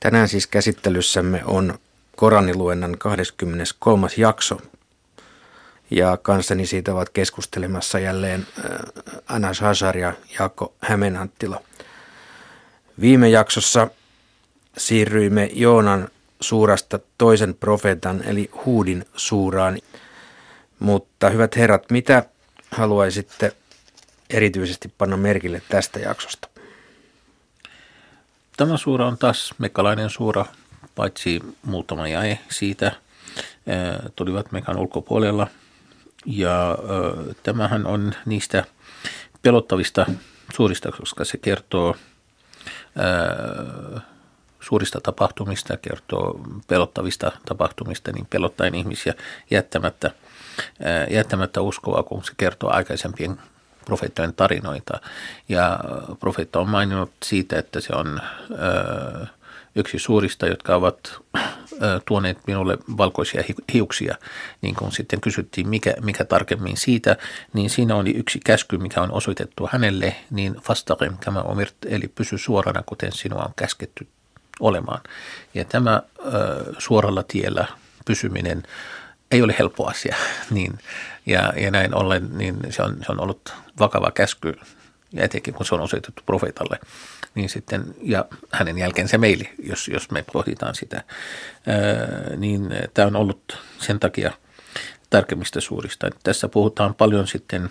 Tänään 0.00 0.28
siis 0.28 0.46
käsittelyssämme 0.46 1.42
on 1.44 1.78
Koraniluennan 2.16 2.98
23. 2.98 4.08
jakso. 4.16 4.60
Ja 5.90 6.16
kanssani 6.16 6.66
siitä 6.66 6.92
ovat 6.92 7.10
keskustelemassa 7.10 7.98
jälleen 7.98 8.46
äh, 8.58 8.64
Anas 9.26 9.60
Hazar 9.60 9.96
ja 9.96 10.12
Jaakko 10.38 10.74
Hämenanttila. 10.80 11.60
Viime 13.00 13.28
jaksossa 13.28 13.88
siirryimme 14.76 15.50
Joonan 15.52 16.08
suurasta 16.40 16.98
toisen 17.18 17.54
profeetan 17.54 18.22
eli 18.26 18.50
Huudin 18.64 19.04
suuraan. 19.16 19.78
Mutta 20.78 21.30
hyvät 21.30 21.56
herrat, 21.56 21.90
mitä 21.90 22.24
haluaisitte 22.70 23.56
erityisesti 24.30 24.92
panna 24.98 25.16
merkille 25.16 25.62
tästä 25.68 26.00
jaksosta? 26.00 26.48
Tämä 28.58 28.76
suura 28.76 29.06
on 29.06 29.18
taas 29.18 29.54
mekalainen 29.58 30.10
suura, 30.10 30.44
paitsi 30.94 31.40
muutama 31.62 32.08
jäi 32.08 32.38
siitä 32.50 32.92
tulivat 34.16 34.52
mekan 34.52 34.76
ulkopuolella. 34.76 35.46
Ja 36.26 36.78
tämähän 37.42 37.86
on 37.86 38.14
niistä 38.26 38.64
pelottavista 39.42 40.06
suurista, 40.54 40.92
koska 40.92 41.24
se 41.24 41.38
kertoo 41.38 41.96
suurista 44.60 45.00
tapahtumista, 45.00 45.76
kertoo 45.76 46.40
pelottavista 46.66 47.32
tapahtumista, 47.48 48.12
niin 48.12 48.26
pelottaen 48.26 48.74
ihmisiä 48.74 49.14
jättämättä, 49.50 50.10
jättämättä 51.10 51.60
uskoa, 51.60 52.02
kun 52.02 52.24
se 52.24 52.32
kertoo 52.36 52.70
aikaisempien 52.70 53.40
profeettojen 53.88 54.34
tarinoita. 54.34 55.00
Ja 55.48 55.80
profeetta 56.20 56.60
on 56.60 56.68
maininnut 56.68 57.12
siitä, 57.24 57.58
että 57.58 57.80
se 57.80 57.92
on 57.96 58.20
yksi 59.74 59.98
suurista, 59.98 60.46
jotka 60.46 60.74
ovat 60.74 61.20
tuoneet 62.04 62.38
minulle 62.46 62.78
valkoisia 62.96 63.42
hiuksia. 63.72 64.16
Niin 64.62 64.74
kun 64.74 64.92
sitten 64.92 65.20
kysyttiin, 65.20 65.68
mikä, 65.68 65.94
mikä 66.02 66.24
tarkemmin 66.24 66.76
siitä, 66.76 67.16
niin 67.52 67.70
siinä 67.70 67.96
oli 67.96 68.10
yksi 68.10 68.40
käsky, 68.44 68.78
mikä 68.78 69.02
on 69.02 69.12
osoitettu 69.12 69.68
hänelle, 69.72 70.16
niin 70.30 70.56
vastakem 70.68 71.16
kama 71.24 71.42
omirt, 71.42 71.74
eli 71.86 72.08
pysy 72.08 72.38
suorana, 72.38 72.82
kuten 72.86 73.12
sinua 73.12 73.42
on 73.42 73.52
käsketty 73.56 74.06
olemaan. 74.60 75.00
Ja 75.54 75.64
tämä 75.64 76.02
suoralla 76.78 77.22
tiellä 77.22 77.66
pysyminen 78.06 78.62
ei 79.30 79.42
ole 79.42 79.54
helppo 79.58 79.86
asia. 79.86 80.16
Niin, 80.50 80.78
ja, 81.26 81.52
ja 81.56 81.70
näin 81.70 81.94
ollen 81.94 82.28
niin 82.38 82.56
se, 82.70 82.82
on, 82.82 82.96
se 83.06 83.12
on 83.12 83.20
ollut 83.20 83.54
vakava 83.78 84.10
käsky, 84.10 84.54
ja 85.12 85.24
etenkin 85.24 85.54
kun 85.54 85.66
se 85.66 85.74
on 85.74 85.80
osoitettu 85.80 86.22
profeetalle, 86.26 86.78
niin 87.34 87.48
sitten, 87.48 87.94
ja 88.02 88.24
hänen 88.52 88.78
jälkeensä 88.78 89.18
meille, 89.18 89.48
jos, 89.58 89.88
jos 89.88 90.10
me 90.10 90.24
pohditaan 90.32 90.74
sitä, 90.74 90.96
ää, 90.96 92.36
niin 92.36 92.70
tämä 92.94 93.08
on 93.08 93.16
ollut 93.16 93.58
sen 93.78 94.00
takia 94.00 94.32
tärkeimmistä 95.10 95.60
suurista. 95.60 96.10
Tässä 96.22 96.48
puhutaan 96.48 96.94
paljon 96.94 97.26
sitten 97.26 97.70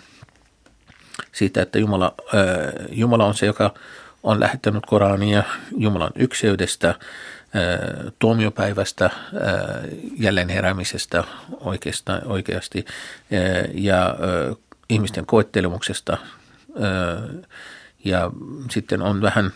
siitä, 1.32 1.62
että 1.62 1.78
Jumala, 1.78 2.14
ää, 2.34 2.72
Jumala 2.90 3.26
on 3.26 3.34
se, 3.34 3.46
joka 3.46 3.74
on 4.22 4.40
lähettänyt 4.40 4.86
Korania 4.86 5.42
Jumalan 5.76 6.12
ykseydestä, 6.14 6.94
tuomiopäivästä, 8.18 9.10
jälleen 10.18 10.48
heräämisestä 10.48 11.24
oikeasta, 11.60 12.20
oikeasti 12.24 12.84
ja 13.74 14.16
ihmisten 14.88 15.26
koettelemuksesta. 15.26 16.18
Ja 18.04 18.30
sitten 18.70 19.02
on 19.02 19.22
vähän 19.22 19.52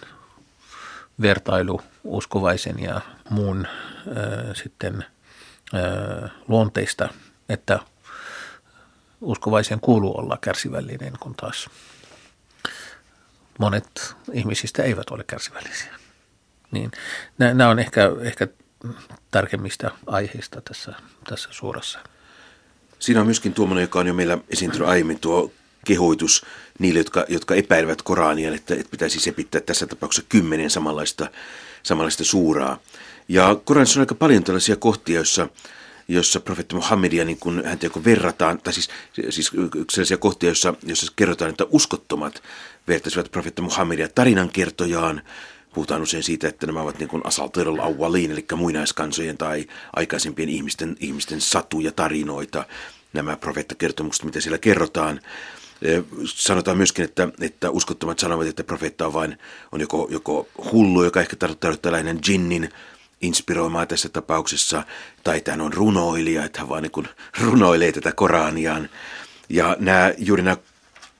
vertailu 1.20 1.80
uskovaisen 2.04 2.78
ja 2.78 3.00
muun 3.30 3.66
sitten 4.54 5.04
luonteista, 6.48 7.08
että 7.48 7.78
uskovaisen 9.20 9.80
kuuluu 9.80 10.18
olla 10.18 10.38
kärsivällinen, 10.40 11.12
kun 11.20 11.34
taas 11.34 11.70
monet 13.58 14.14
ihmisistä 14.32 14.82
eivät 14.82 15.10
ole 15.10 15.24
kärsivällisiä. 15.24 16.01
Niin 16.72 16.90
nämä 17.38 17.68
on 17.68 17.78
ehkä, 17.78 18.10
ehkä 18.20 18.48
tärkeimmistä 19.30 19.90
aiheista 20.06 20.60
tässä, 20.60 20.92
tässä 21.28 21.48
suorassa. 21.52 21.98
Siinä 22.98 23.20
on 23.20 23.26
myöskin 23.26 23.54
tuommoinen, 23.54 23.82
joka 23.82 24.00
on 24.00 24.06
jo 24.06 24.14
meillä 24.14 24.38
esiintynyt 24.50 24.88
aiemmin, 24.88 25.20
tuo 25.20 25.52
kehoitus 25.84 26.46
niille, 26.78 27.00
jotka, 27.00 27.24
jotka 27.28 27.54
epäilevät 27.54 28.02
Korania, 28.02 28.54
että, 28.54 28.74
että 28.74 28.90
pitäisi 28.90 29.20
sepittää 29.20 29.60
tässä 29.60 29.86
tapauksessa 29.86 30.28
kymmenen 30.28 30.70
samanlaista, 30.70 31.30
samanlaista 31.82 32.24
suuraa. 32.24 32.78
Ja 33.28 33.56
Koranissa 33.64 34.00
on 34.00 34.02
aika 34.02 34.14
paljon 34.14 34.44
tällaisia 34.44 34.76
kohtia, 34.76 35.16
joissa, 35.16 35.48
jossa 36.08 36.40
profeetta 36.40 36.76
Muhammedia, 36.76 37.24
niin 37.24 37.38
kun 37.38 37.62
häntä 37.64 37.86
joko 37.86 38.04
verrataan, 38.04 38.58
tai 38.58 38.72
siis, 38.72 38.90
siis 39.30 39.50
sellaisia 39.90 40.16
kohtia, 40.16 40.48
joissa, 40.48 40.74
joissa 40.86 41.12
kerrotaan, 41.16 41.50
että 41.50 41.64
uskottomat 41.70 42.42
vertaisivat 42.88 43.30
profeetta 43.30 43.62
Muhammedia 43.62 44.08
tarinankertojaan, 44.08 45.22
Puhutaan 45.74 46.02
usein 46.02 46.22
siitä, 46.22 46.48
että 46.48 46.66
nämä 46.66 46.80
ovat 46.80 46.98
niin 46.98 47.08
kuin 47.08 47.26
asaltirul 47.26 47.78
eli 48.32 48.46
muinaiskansojen 48.56 49.38
tai 49.38 49.66
aikaisempien 49.96 50.48
ihmisten, 50.48 50.96
ihmisten 51.00 51.40
satuja, 51.40 51.92
tarinoita, 51.92 52.64
nämä 53.12 53.36
profeettakertomukset, 53.36 54.24
mitä 54.24 54.40
siellä 54.40 54.58
kerrotaan. 54.58 55.20
Sanotaan 56.24 56.76
myöskin, 56.76 57.04
että, 57.04 57.28
että 57.40 57.70
uskottomat 57.70 58.18
sanovat, 58.18 58.46
että 58.46 58.64
profeetta 58.64 59.06
on 59.06 59.12
vain 59.12 59.38
on 59.72 59.80
joko, 59.80 60.08
joko 60.10 60.48
hullu, 60.72 61.04
joka 61.04 61.20
ehkä 61.20 61.36
tarkoittaa 61.36 61.76
tällainen 61.76 62.18
jinnin 62.28 62.68
inspiroimaa 63.22 63.86
tässä 63.86 64.08
tapauksessa, 64.08 64.82
tai 65.24 65.36
että 65.36 65.50
hän 65.50 65.60
on 65.60 65.72
runoilija, 65.72 66.44
että 66.44 66.58
hän 66.60 66.68
vaan 66.68 66.82
niin 66.82 67.08
runoilee 67.40 67.92
tätä 67.92 68.12
Koraniaan. 68.12 68.88
Ja 69.48 69.76
nämä, 69.80 70.12
juuri 70.18 70.42
nämä 70.42 70.56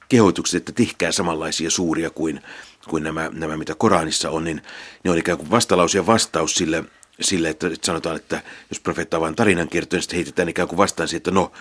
kehotukset, 0.09 0.57
että 0.57 0.73
tehkää 0.73 1.13
samanlaisia 1.13 1.71
suuria 1.71 2.11
kuin 2.11 2.41
kuin 2.89 3.03
nämä, 3.03 3.31
nämä 3.33 3.57
mitä 3.57 3.75
Koranissa 3.75 4.31
on, 4.31 4.45
niin 4.45 4.63
ne 5.05 5.11
on 5.11 5.19
ikään 5.19 5.39
kuin 5.39 5.51
vastalause 5.51 5.99
ja 5.99 6.07
vastaus 6.07 6.55
sille, 6.55 6.85
sille 7.21 7.49
että 7.49 7.71
sanotaan, 7.83 8.17
että 8.17 8.43
jos 8.71 8.81
profeetta 8.81 9.17
on 9.17 9.21
vain 9.21 9.37
tarinan 9.37 9.69
kertoo, 9.69 9.97
niin 9.97 10.03
sitten 10.03 10.17
heitetään 10.17 10.49
ikään 10.49 10.69
kuin 10.69 10.77
vastaan 10.77 11.09
siihen, 11.09 11.19
että 11.19 11.31
no, 11.31 11.53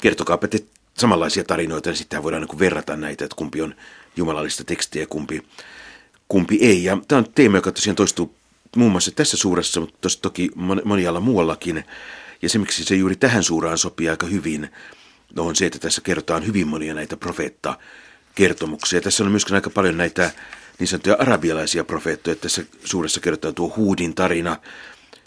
kertokaapa 0.00 0.48
te 0.48 0.64
samanlaisia 0.98 1.44
tarinoita, 1.44 1.90
niin 1.90 1.96
sitten 1.96 2.22
voidaan 2.22 2.42
niin 2.42 2.58
verrata 2.58 2.96
näitä, 2.96 3.24
että 3.24 3.36
kumpi 3.36 3.62
on 3.62 3.74
jumalallista 4.16 4.64
tekstiä 4.64 5.02
ja 5.02 5.06
kumpi, 5.06 5.42
kumpi 6.28 6.58
ei. 6.62 6.84
Ja 6.84 6.98
tämä 7.08 7.18
on 7.18 7.26
teema, 7.34 7.56
joka 7.56 7.72
tosiaan 7.72 7.96
toistuu 7.96 8.34
muun 8.76 8.90
muassa 8.90 9.10
tässä 9.10 9.36
suuressa, 9.36 9.80
mutta 9.80 10.08
toki 10.22 10.50
monialla 10.84 11.20
muuallakin. 11.20 11.84
Ja 12.42 12.48
se, 12.48 12.58
miksi 12.58 12.84
se 12.84 12.94
juuri 12.94 13.16
tähän 13.16 13.44
suuraan 13.44 13.78
sopii 13.78 14.08
aika 14.08 14.26
hyvin, 14.26 14.70
on 15.36 15.56
se, 15.56 15.66
että 15.66 15.78
tässä 15.78 16.00
kerrotaan 16.00 16.46
hyvin 16.46 16.68
monia 16.68 16.94
näitä 16.94 17.16
profeetta 17.16 17.78
kertomuksia. 18.34 19.00
Tässä 19.00 19.24
on 19.24 19.30
myöskin 19.30 19.54
aika 19.54 19.70
paljon 19.70 19.96
näitä 19.96 20.30
niin 20.78 20.88
sanottuja 20.88 21.16
arabialaisia 21.18 21.84
profeettoja. 21.84 22.36
Tässä 22.36 22.64
suuressa 22.84 23.20
kerrotaan 23.20 23.54
tuo 23.54 23.72
Huudin 23.76 24.14
tarina 24.14 24.56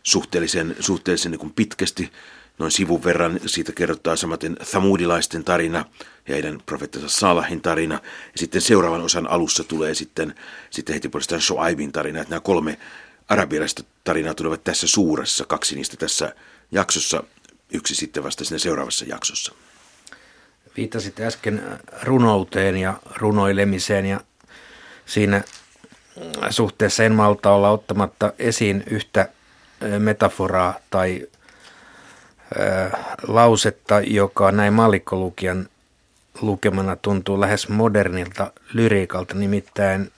suhteellisen, 0.03 0.75
suhteellisen 0.79 1.31
niin 1.31 1.39
kuin 1.39 1.53
pitkästi, 1.53 2.11
noin 2.59 2.71
sivun 2.71 3.03
verran. 3.03 3.39
Siitä 3.45 3.71
kerrotaan 3.71 4.17
samaten 4.17 4.57
Thamudilaisten 4.71 5.43
tarina 5.43 5.85
ja 6.27 6.33
heidän 6.33 6.61
profeettansa 6.65 7.09
Salahin 7.09 7.61
tarina. 7.61 7.95
Ja 8.05 8.37
sitten 8.37 8.61
seuraavan 8.61 9.01
osan 9.01 9.27
alussa 9.29 9.63
tulee 9.63 9.95
sitten, 9.95 10.35
sitten 10.69 10.93
heti 10.93 11.09
puolestaan 11.09 11.41
Shoaibin 11.41 11.91
tarina. 11.91 12.21
Että 12.21 12.29
nämä 12.29 12.39
kolme 12.39 12.77
arabialaista 13.29 13.83
tarinaa 14.03 14.33
tulevat 14.33 14.63
tässä 14.63 14.87
suuressa, 14.87 15.45
kaksi 15.45 15.75
niistä 15.75 15.97
tässä 15.97 16.35
jaksossa, 16.71 17.23
yksi 17.73 17.95
sitten 17.95 18.23
vasta 18.23 18.45
siinä 18.45 18.59
seuraavassa 18.59 19.05
jaksossa. 19.05 19.53
Viittasit 20.77 21.19
äsken 21.19 21.63
runouteen 22.03 22.77
ja 22.77 22.99
runoilemiseen 23.15 24.05
ja 24.05 24.21
siinä 25.05 25.41
suhteessa 26.49 27.03
en 27.03 27.13
malta 27.13 27.51
olla 27.51 27.69
ottamatta 27.69 28.33
esiin 28.39 28.83
yhtä 28.89 29.29
metaforaa 29.99 30.79
tai 30.89 31.27
lausetta, 33.27 34.01
joka 34.01 34.51
näin 34.51 34.73
mallikkolukijan 34.73 35.67
lukemana 36.41 36.95
tuntuu 36.95 37.41
lähes 37.41 37.69
modernilta 37.69 38.51
lyriikalta, 38.73 39.35
nimittäin 39.35 40.11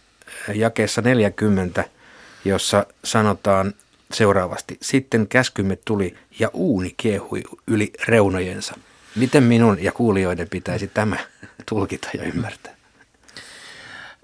jakeessa 0.53 1.01
40, 1.01 1.85
jossa 2.45 2.85
sanotaan 3.03 3.73
seuraavasti, 4.13 4.77
sitten 4.81 5.27
käskymme 5.27 5.75
tuli 5.85 6.17
ja 6.39 6.49
uuni 6.53 6.93
kiehui 6.97 7.43
yli 7.67 7.93
reunojensa. 8.07 8.75
Miten 9.15 9.43
minun 9.43 9.83
ja 9.83 9.91
kuulijoiden 9.91 10.49
pitäisi 10.49 10.87
tämä 10.87 11.17
tulkita 11.69 12.09
ja 12.13 12.23
ymmärtää? 12.23 12.72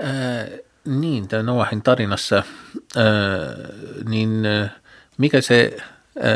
Äh, 0.03 0.59
niin, 0.85 1.27
tämä 1.27 1.43
Noahin 1.43 1.81
tarinassa, 1.81 2.37
äh, 2.37 3.03
niin 4.09 4.45
äh, 4.45 4.71
mikä 5.17 5.41
se 5.41 5.77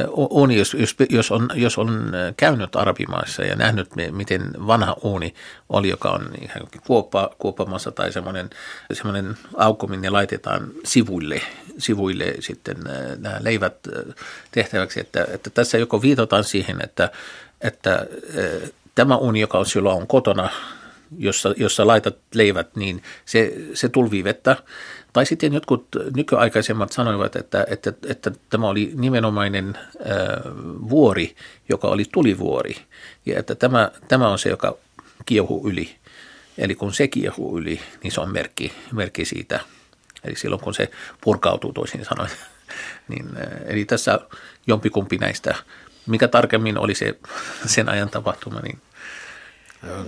uuni, 0.10 0.57
jos, 0.57 0.74
jos, 0.74 0.95
jos, 1.10 1.31
on, 1.31 1.50
jos 1.54 1.77
on 1.77 2.12
käynyt 2.38 2.75
arabimaissa 2.75 3.44
ja 3.44 3.56
nähnyt, 3.56 3.89
miten 4.12 4.51
vanha 4.68 4.95
uuni 5.01 5.33
oli, 5.69 5.89
joka 5.89 6.10
on 6.10 6.31
ihan 6.42 6.68
kuoppa, 6.88 7.30
kuoppamassa 7.38 7.92
tai 7.92 8.12
semmoinen, 8.12 8.50
semmoinen 8.94 9.38
aukko, 9.57 9.88
minne 9.88 10.09
laitetaan 10.09 10.68
sivuille, 10.83 11.42
sivuille 11.77 12.33
sitten 12.39 12.77
nämä 13.18 13.38
leivät 13.39 13.75
tehtäväksi, 14.51 15.00
että, 15.00 15.27
että 15.33 15.50
tässä 15.50 15.77
joko 15.77 16.01
viitataan 16.01 16.44
siihen, 16.44 16.77
että, 16.83 17.12
että 17.62 18.06
tämä 18.95 19.16
uuni, 19.16 19.39
joka 19.39 19.57
on 19.57 19.66
silloin 19.66 20.01
on 20.01 20.07
kotona, 20.07 20.50
jossa, 21.18 21.54
jossa 21.57 21.88
laitat 21.88 22.18
leivät, 22.33 22.75
niin 22.75 23.04
se, 23.25 23.54
se 23.74 23.89
tulvii 23.89 24.24
vettä. 24.24 24.57
Tai 25.13 25.25
sitten 25.25 25.54
jotkut 25.54 25.88
nykyaikaisemmat 26.15 26.92
sanoivat, 26.92 27.36
että, 27.36 27.65
että, 27.69 27.94
että 28.07 28.31
tämä 28.50 28.68
oli 28.68 28.92
nimenomainen 28.95 29.77
äh, 29.77 30.54
vuori, 30.89 31.36
joka 31.69 31.88
oli 31.88 32.06
tulivuori. 32.12 32.75
Ja 33.25 33.39
että 33.39 33.56
tämä, 33.56 33.92
tämä 34.07 34.27
on 34.27 34.39
se, 34.39 34.50
joka 34.50 34.77
kiehuu 35.25 35.69
yli. 35.69 35.95
Eli 36.57 36.75
kun 36.75 36.94
se 36.94 37.07
kiehuu 37.07 37.57
yli, 37.57 37.80
niin 38.04 38.12
se 38.12 38.21
on 38.21 38.33
merkki, 38.33 38.74
merkki 38.92 39.25
siitä. 39.25 39.59
Eli 40.24 40.36
silloin 40.36 40.62
kun 40.62 40.74
se 40.74 40.92
purkautuu 41.21 41.74
toisin 41.74 42.06
sanoen. 42.06 42.31
niin, 43.09 43.25
äh, 43.38 43.62
eli 43.66 43.86
tässä 43.86 44.19
jompikumpi 44.68 45.18
näistä, 45.18 45.56
mikä 46.07 46.27
tarkemmin 46.27 46.77
oli 46.77 46.95
se 46.95 47.19
sen 47.66 47.89
ajan 47.89 48.09
tapahtuma, 48.09 48.59
niin. 48.59 48.81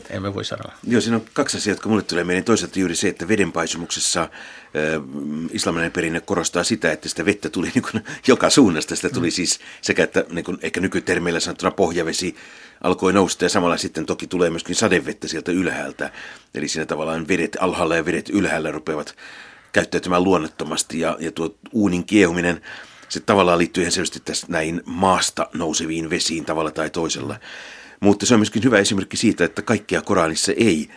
Emme 0.10 0.34
voi 0.34 0.46
sanoa. 0.46 0.72
Joo, 0.88 1.02
siinä 1.02 1.16
on 1.16 1.26
kaksi 1.34 1.58
asiaa, 1.58 1.72
jotka 1.72 1.90
mulle 1.90 2.02
tulee 2.02 2.24
mieleen. 2.24 2.44
Toisaalta 2.44 2.80
juuri 2.80 2.96
se, 2.96 3.08
että 3.08 3.28
vedenpaisumuksessa 3.28 4.22
äh, 4.22 4.30
islamilainen 5.52 5.92
perinne 5.92 6.20
korostaa 6.22 6.64
sitä, 6.64 6.92
että 6.92 7.10
sitä 7.10 7.26
vettä 7.26 7.50
tuli 7.50 7.72
niin 7.76 7.84
kuin 7.92 8.04
joka 8.28 8.50
suunnasta. 8.50 8.96
Sitä 8.96 9.10
tuli 9.10 9.28
mm. 9.28 9.32
siis 9.32 9.60
sekä, 9.82 10.04
että 10.04 10.26
niin 10.30 10.46
kuin 10.46 10.58
ehkä 10.62 10.80
nykytermeillä 10.80 11.40
sanottuna 11.40 11.72
pohjavesi 11.72 12.36
alkoi 12.84 13.14
nousta 13.14 13.46
ja 13.46 13.50
samalla 13.50 13.78
sitten 13.78 14.06
toki 14.06 14.28
tulee 14.28 14.50
myöskin 14.50 14.76
sadevettä 14.76 15.28
sieltä 15.28 15.52
ylhäältä. 15.52 16.12
Eli 16.56 16.68
siinä 16.68 16.86
tavallaan 16.86 17.28
vedet 17.28 17.58
alhaalla 17.60 17.96
ja 17.96 18.06
vedet 18.06 18.30
ylhäällä 18.30 18.72
rupeavat 18.72 19.16
käyttäytymään 19.72 20.24
luonnottomasti 20.24 21.00
ja, 21.00 21.18
ja 21.20 21.32
tuo 21.32 21.56
uunin 21.72 22.06
kiehuminen 22.06 22.62
se 23.10 23.20
tavallaan 23.20 23.58
liittyy 23.58 23.84
ihan 23.84 23.92
selvästi 23.92 24.20
tässä 24.20 24.48
näihin 24.50 24.82
maasta 24.86 25.48
nouseviin 25.54 26.10
vesiin 26.10 26.46
tavalla 26.46 26.72
tai 26.72 26.90
toisella. 26.90 27.40
Mutta 28.00 28.26
se 28.26 28.34
on 28.34 28.40
myöskin 28.40 28.64
hyvä 28.64 28.78
esimerkki 28.78 29.18
siitä, 29.18 29.46
että 29.46 29.62
kaikkea 29.62 30.02
Koranissa 30.02 30.52
ei 30.58 30.90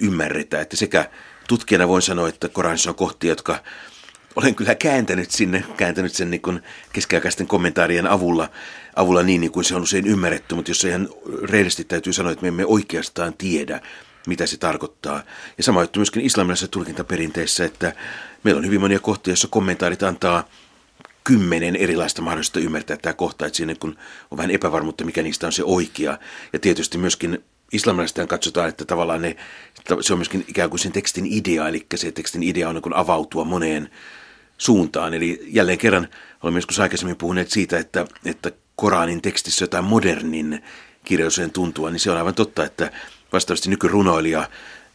ymmärretä. 0.00 0.60
Että 0.60 0.76
sekä 0.76 1.10
tutkijana 1.48 1.88
voin 1.88 2.02
sanoa, 2.02 2.28
että 2.28 2.48
Koranissa 2.48 2.90
on 2.90 2.96
kohtia, 2.96 3.30
jotka 3.30 3.58
olen 4.36 4.54
kyllä 4.54 4.74
kääntänyt 4.74 5.30
sinne, 5.30 5.64
kääntänyt 5.76 6.14
sen 6.14 6.30
niin 6.30 6.60
keskiaikaisten 6.92 7.46
kommentaarien 7.46 8.06
avulla, 8.06 8.50
avulla 8.96 9.22
niin, 9.22 9.40
niin 9.40 9.52
kuin 9.52 9.64
se 9.64 9.74
on 9.74 9.82
usein 9.82 10.06
ymmärretty, 10.06 10.54
mutta 10.54 10.70
jos 10.70 10.84
ihan 10.84 11.08
reilisti 11.42 11.84
täytyy 11.84 12.12
sanoa, 12.12 12.32
että 12.32 12.42
me 12.42 12.48
emme 12.48 12.66
oikeastaan 12.66 13.34
tiedä, 13.34 13.80
mitä 14.26 14.46
se 14.46 14.56
tarkoittaa. 14.56 15.22
Ja 15.58 15.64
sama 15.64 15.80
juttu 15.80 15.98
myöskin 15.98 16.22
islamilaisessa 16.22 16.68
tulkintaperinteessä, 16.68 17.64
että 17.64 17.92
meillä 18.44 18.58
on 18.58 18.66
hyvin 18.66 18.80
monia 18.80 19.00
kohtia, 19.00 19.30
joissa 19.30 19.48
kommentaarit 19.48 20.02
antaa– 20.02 20.44
kymmenen 21.24 21.76
erilaista 21.76 22.22
mahdollista 22.22 22.60
ymmärtää 22.60 22.96
tämä 22.96 23.12
kohta, 23.12 23.46
että 23.46 23.56
siinä 23.56 23.74
kun 23.74 23.96
on 24.30 24.38
vähän 24.38 24.50
epävarmuutta, 24.50 25.04
mikä 25.04 25.22
niistä 25.22 25.46
on 25.46 25.52
se 25.52 25.64
oikea. 25.64 26.18
Ja 26.52 26.58
tietysti 26.58 26.98
myöskin 26.98 27.44
islamilaisten 27.72 28.28
katsotaan, 28.28 28.68
että 28.68 28.84
tavallaan 28.84 29.22
ne, 29.22 29.36
se 30.00 30.12
on 30.12 30.18
myöskin 30.18 30.44
ikään 30.48 30.70
kuin 30.70 30.80
sen 30.80 30.92
tekstin 30.92 31.26
idea, 31.26 31.68
eli 31.68 31.86
se 31.94 32.12
tekstin 32.12 32.42
idea 32.42 32.68
on 32.68 32.74
niin 32.74 32.94
avautua 32.94 33.44
moneen 33.44 33.90
suuntaan. 34.58 35.14
Eli 35.14 35.42
jälleen 35.46 35.78
kerran 35.78 36.08
olemme 36.42 36.58
joskus 36.58 36.80
aikaisemmin 36.80 37.16
puhuneet 37.16 37.50
siitä, 37.50 37.78
että, 37.78 38.06
että 38.24 38.52
Koranin 38.76 39.22
tekstissä 39.22 39.62
jotain 39.62 39.84
modernin 39.84 40.62
kirjallisuuden 41.04 41.50
tuntua, 41.50 41.90
niin 41.90 42.00
se 42.00 42.10
on 42.10 42.16
aivan 42.16 42.34
totta, 42.34 42.64
että 42.64 42.90
vastaavasti 43.32 43.70
nykyrunoilija 43.70 44.48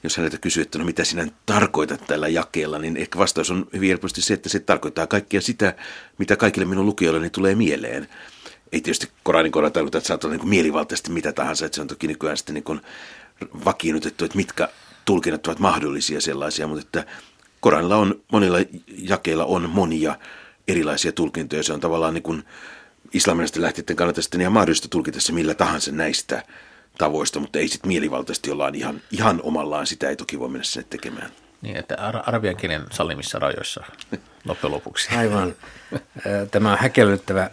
jos 0.07 0.17
häneltä 0.17 0.37
kysyy, 0.37 0.61
että 0.61 0.79
no 0.79 0.85
mitä 0.85 1.03
sinä 1.03 1.27
tarkoitat 1.45 2.07
tällä 2.07 2.27
jakeella, 2.27 2.79
niin 2.79 2.97
ehkä 2.97 3.19
vastaus 3.19 3.51
on 3.51 3.67
hyvin 3.73 3.89
helposti 3.89 4.21
se, 4.21 4.33
että 4.33 4.49
se 4.49 4.59
tarkoittaa 4.59 5.07
kaikkia 5.07 5.41
sitä, 5.41 5.75
mitä 6.17 6.35
kaikille 6.35 6.65
minun 6.65 6.85
lukijoilleni 6.85 7.29
tulee 7.29 7.55
mieleen. 7.55 8.07
Ei 8.71 8.81
tietysti 8.81 9.09
Koranin 9.23 9.51
kohdalla 9.51 9.71
tarkoita, 9.71 9.97
että 9.97 10.07
saattaa 10.07 10.27
olla 10.27 10.37
niin 10.37 10.49
mielivaltaisesti 10.49 11.11
mitä 11.11 11.31
tahansa, 11.31 11.65
että 11.65 11.75
se 11.75 11.81
on 11.81 11.87
toki 11.87 12.07
nykyään 12.07 12.37
sitten 12.37 12.53
niin 12.53 12.81
vakiinnutettu, 13.65 14.25
että 14.25 14.37
mitkä 14.37 14.69
tulkinnat 15.05 15.47
ovat 15.47 15.59
mahdollisia 15.59 16.21
sellaisia, 16.21 16.67
mutta 16.67 16.81
että 16.81 17.11
Koranilla 17.59 17.95
on, 17.95 18.21
monilla 18.31 18.57
jakeilla 18.97 19.45
on 19.45 19.69
monia 19.69 20.15
erilaisia 20.67 21.11
tulkintoja. 21.11 21.63
Se 21.63 21.73
on 21.73 21.79
tavallaan 21.79 22.13
niin 22.13 22.23
kuin 22.23 22.43
islamilaisten 23.13 23.61
lähteiden 23.61 23.95
kannalta 23.95 24.21
sitten 24.21 24.41
ihan 24.41 24.53
mahdollista 24.53 24.87
tulkita 24.87 25.21
se 25.21 25.31
millä 25.31 25.53
tahansa 25.53 25.91
näistä 25.91 26.43
tavoista, 26.97 27.39
mutta 27.39 27.59
ei 27.59 27.67
sitten 27.67 27.87
mielivaltaisesti 27.87 28.51
ollaan 28.51 28.75
ihan, 28.75 29.01
ihan 29.11 29.39
omallaan, 29.43 29.87
sitä 29.87 30.09
ei 30.09 30.15
toki 30.15 30.39
voi 30.39 30.49
mennä 30.49 30.63
sinne 30.63 30.87
tekemään. 30.89 31.31
Niin, 31.61 31.75
että 31.77 31.95
arabian 32.25 32.57
kielen 32.57 32.81
sallimissa 32.91 33.39
rajoissa 33.39 33.83
loppujen 34.47 34.71
lopuksi. 34.71 35.15
Aivan. 35.15 35.55
Tämä 36.51 36.71
on 36.71 36.77
häkellyttävä 36.77 37.49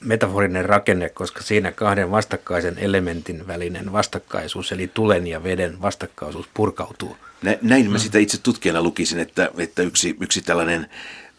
metaforinen 0.00 0.64
rakenne, 0.64 1.08
koska 1.08 1.42
siinä 1.42 1.72
kahden 1.72 2.10
vastakkaisen 2.10 2.78
elementin 2.78 3.46
välinen 3.46 3.92
vastakkaisuus, 3.92 4.72
eli 4.72 4.88
tulen 4.88 5.26
ja 5.26 5.42
veden 5.42 5.82
vastakkaisuus 5.82 6.48
purkautuu. 6.54 7.16
Näin 7.62 7.90
mä 7.90 7.98
sitä 7.98 8.18
itse 8.18 8.38
tutkijana 8.42 8.82
lukisin, 8.82 9.18
että, 9.18 9.50
että 9.58 9.82
yksi, 9.82 10.16
yksi 10.20 10.42
tällainen 10.42 10.90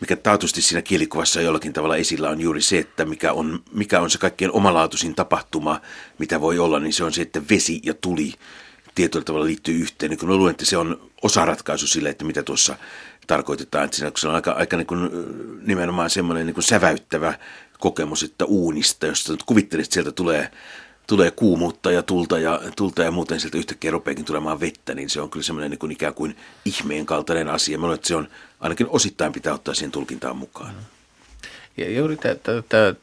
mikä 0.04 0.16
taatusti 0.16 0.62
siinä 0.62 0.82
kielikuvassa 0.82 1.42
jollakin 1.42 1.74
tavalla 1.74 1.96
esillä 1.96 2.30
on 2.30 2.42
juuri 2.42 2.62
se, 2.62 2.78
että 2.78 3.06
mikä 3.06 3.34
on, 3.34 3.64
mikä 3.74 4.00
on 4.00 4.10
se 4.10 4.18
kaikkein 4.18 4.52
omalaatuisin 4.52 5.16
tapahtuma, 5.16 5.82
mitä 6.20 6.42
voi 6.42 6.60
olla, 6.60 6.80
niin 6.80 6.94
se 6.94 7.04
on 7.04 7.14
se, 7.14 7.22
että 7.22 7.42
vesi 7.50 7.80
ja 7.84 7.94
tuli 7.94 8.34
tietyllä 8.96 9.26
tavalla 9.26 9.46
liittyy 9.46 9.76
yhteen. 9.76 10.10
Niin 10.10 10.20
kun 10.20 10.30
mä 10.30 10.36
luulen, 10.36 10.52
että 10.52 10.66
se 10.66 10.78
on 10.78 11.12
osaratkaisu 11.22 11.88
sille, 11.88 12.10
että 12.10 12.26
mitä 12.26 12.44
tuossa 12.44 12.76
tarkoitetaan. 13.28 13.86
Että 13.86 13.98
siinä, 13.98 14.12
se 14.18 14.28
on 14.28 14.36
aika, 14.36 14.52
aika 14.52 14.78
niin 14.78 14.88
kuin, 14.88 15.10
nimenomaan 15.68 16.10
semmoinen 16.10 16.46
niin 16.46 16.54
kuin 16.54 16.64
säväyttävä 16.64 17.34
kokemus, 17.80 18.24
että 18.24 18.46
uunista, 18.46 19.08
jos 19.08 19.34
kuvittelit, 19.46 19.84
että 19.84 19.94
sieltä 19.94 20.12
tulee 20.12 20.52
tulee 21.08 21.32
kuumuutta 21.32 21.92
ja 21.92 22.04
tulta 22.04 22.40
ja, 22.40 22.62
tulta 22.76 23.04
ja 23.04 23.12
muuten 23.12 23.40
sieltä 23.40 23.58
yhtäkkiä 23.58 23.92
rupeakin 23.92 24.26
tulemaan 24.26 24.60
vettä, 24.60 24.94
niin 24.96 25.10
se 25.10 25.22
on 25.22 25.30
kyllä 25.30 25.44
semmoinen 25.44 25.72
niin 25.72 25.80
kuin 25.80 25.92
ikään 25.92 26.14
kuin 26.14 26.38
ihmeen 26.66 27.06
kaltainen 27.06 27.50
asia. 27.50 27.78
Mä 27.78 27.82
luulen, 27.82 27.96
että 27.96 28.08
se 28.08 28.16
on 28.16 28.28
ainakin 28.60 28.88
osittain 28.90 29.34
pitää 29.34 29.54
ottaa 29.54 29.74
siihen 29.74 29.92
tulkintaan 29.92 30.38
mukaan. 30.38 30.76
Ja 31.78 31.92
juuri 31.92 32.18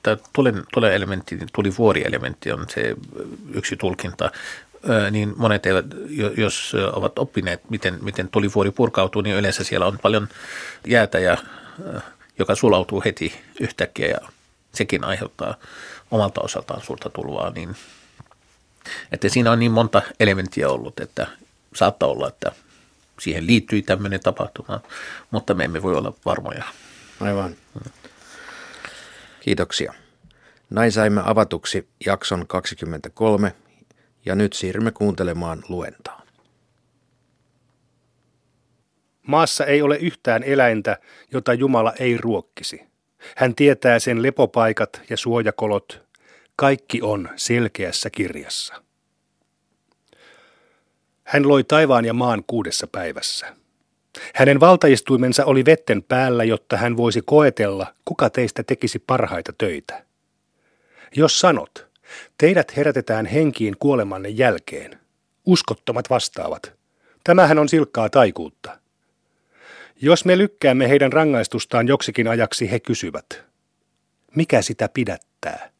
tämä 0.02 0.16
tulen 0.72 0.92
elementti, 0.94 1.38
tuli 1.52 1.76
vuorielementti 1.78 2.52
on 2.52 2.66
se 2.74 2.96
yksi 3.54 3.76
tulkinta, 3.76 4.30
niin 5.10 5.34
monet 5.36 5.66
eivät, 5.66 5.86
jos 6.36 6.72
ovat 6.92 7.18
oppineet, 7.18 7.70
miten, 7.70 7.98
miten 8.02 8.28
tulivuori 8.28 8.70
purkautuu, 8.70 9.22
niin 9.22 9.36
yleensä 9.36 9.64
siellä 9.64 9.86
on 9.86 9.98
paljon 10.02 10.28
jäätä, 10.86 11.18
ja, 11.18 11.36
joka 12.38 12.54
sulautuu 12.54 13.02
heti 13.04 13.32
yhtäkkiä 13.60 14.06
ja 14.06 14.18
sekin 14.74 15.04
aiheuttaa 15.04 15.54
omalta 16.10 16.40
osaltaan 16.40 16.82
suurta 16.82 17.10
tulvaa, 17.10 17.50
niin 17.50 17.76
että 19.12 19.28
siinä 19.28 19.52
on 19.52 19.58
niin 19.58 19.72
monta 19.72 20.02
elementtiä 20.20 20.68
ollut, 20.68 21.00
että 21.00 21.26
saattaa 21.74 22.08
olla, 22.08 22.28
että 22.28 22.52
siihen 23.20 23.46
liittyy 23.46 23.82
tämmöinen 23.82 24.20
tapahtuma, 24.20 24.80
mutta 25.30 25.54
me 25.54 25.64
emme 25.64 25.82
voi 25.82 25.96
olla 25.96 26.12
varmoja. 26.24 26.64
Aivan. 27.20 27.56
Kiitoksia. 29.40 29.94
Näin 30.70 30.92
saimme 30.92 31.22
avatuksi 31.24 31.88
jakson 32.06 32.46
23 32.46 33.54
ja 34.26 34.34
nyt 34.34 34.52
siirrymme 34.52 34.90
kuuntelemaan 34.90 35.62
luentaa. 35.68 36.22
Maassa 39.26 39.64
ei 39.66 39.82
ole 39.82 39.96
yhtään 39.96 40.42
eläintä, 40.42 40.98
jota 41.32 41.54
Jumala 41.54 41.92
ei 41.98 42.16
ruokkisi. 42.16 42.89
Hän 43.36 43.54
tietää 43.54 43.98
sen 43.98 44.22
lepopaikat 44.22 45.02
ja 45.10 45.16
suojakolot. 45.16 46.02
Kaikki 46.56 47.02
on 47.02 47.28
selkeässä 47.36 48.10
kirjassa. 48.10 48.82
Hän 51.24 51.48
loi 51.48 51.64
taivaan 51.64 52.04
ja 52.04 52.12
maan 52.12 52.44
kuudessa 52.46 52.86
päivässä. 52.86 53.56
Hänen 54.34 54.60
valtaistuimensa 54.60 55.44
oli 55.44 55.64
vetten 55.64 56.02
päällä, 56.02 56.44
jotta 56.44 56.76
hän 56.76 56.96
voisi 56.96 57.22
koetella, 57.24 57.94
kuka 58.04 58.30
teistä 58.30 58.62
tekisi 58.62 58.98
parhaita 58.98 59.52
töitä. 59.58 60.04
Jos 61.16 61.40
sanot, 61.40 61.86
teidät 62.38 62.76
herätetään 62.76 63.26
henkiin 63.26 63.76
kuolemanne 63.78 64.28
jälkeen, 64.28 65.00
uskottomat 65.46 66.10
vastaavat. 66.10 66.72
Tämähän 67.24 67.58
on 67.58 67.68
silkkaa 67.68 68.10
taikuutta. 68.10 68.79
Jos 70.02 70.24
me 70.24 70.38
lykkäämme 70.38 70.88
heidän 70.88 71.12
rangaistustaan 71.12 71.88
joksikin 71.88 72.28
ajaksi, 72.28 72.70
he 72.70 72.80
kysyvät, 72.80 73.44
mikä 74.36 74.62
sitä 74.62 74.88
pidättää? 74.94 75.70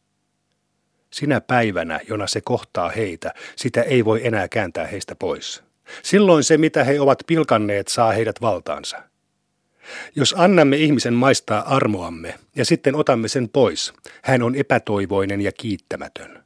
Sinä 1.11 1.41
päivänä, 1.41 2.01
jona 2.09 2.27
se 2.27 2.41
kohtaa 2.41 2.89
heitä, 2.89 3.35
sitä 3.57 3.83
ei 3.83 4.05
voi 4.05 4.27
enää 4.27 4.49
kääntää 4.49 4.87
heistä 4.87 5.15
pois. 5.15 5.63
Silloin 6.03 6.45
se, 6.45 6.59
mitä 6.59 6.85
he 6.85 7.01
ovat 7.01 7.19
pilkanneet, 7.27 7.89
saa 7.89 8.13
heidät 8.13 8.41
valtaansa. 8.41 9.03
Jos 10.17 10.35
annamme 10.39 10.77
ihmisen 10.77 11.15
maistaa 11.15 11.77
armoamme 11.77 12.35
ja 12.57 12.65
sitten 12.65 12.95
otamme 12.95 13.29
sen 13.29 13.49
pois, 13.49 13.93
hän 14.23 14.43
on 14.43 14.55
epätoivoinen 14.55 15.41
ja 15.41 15.53
kiittämätön. 15.53 16.45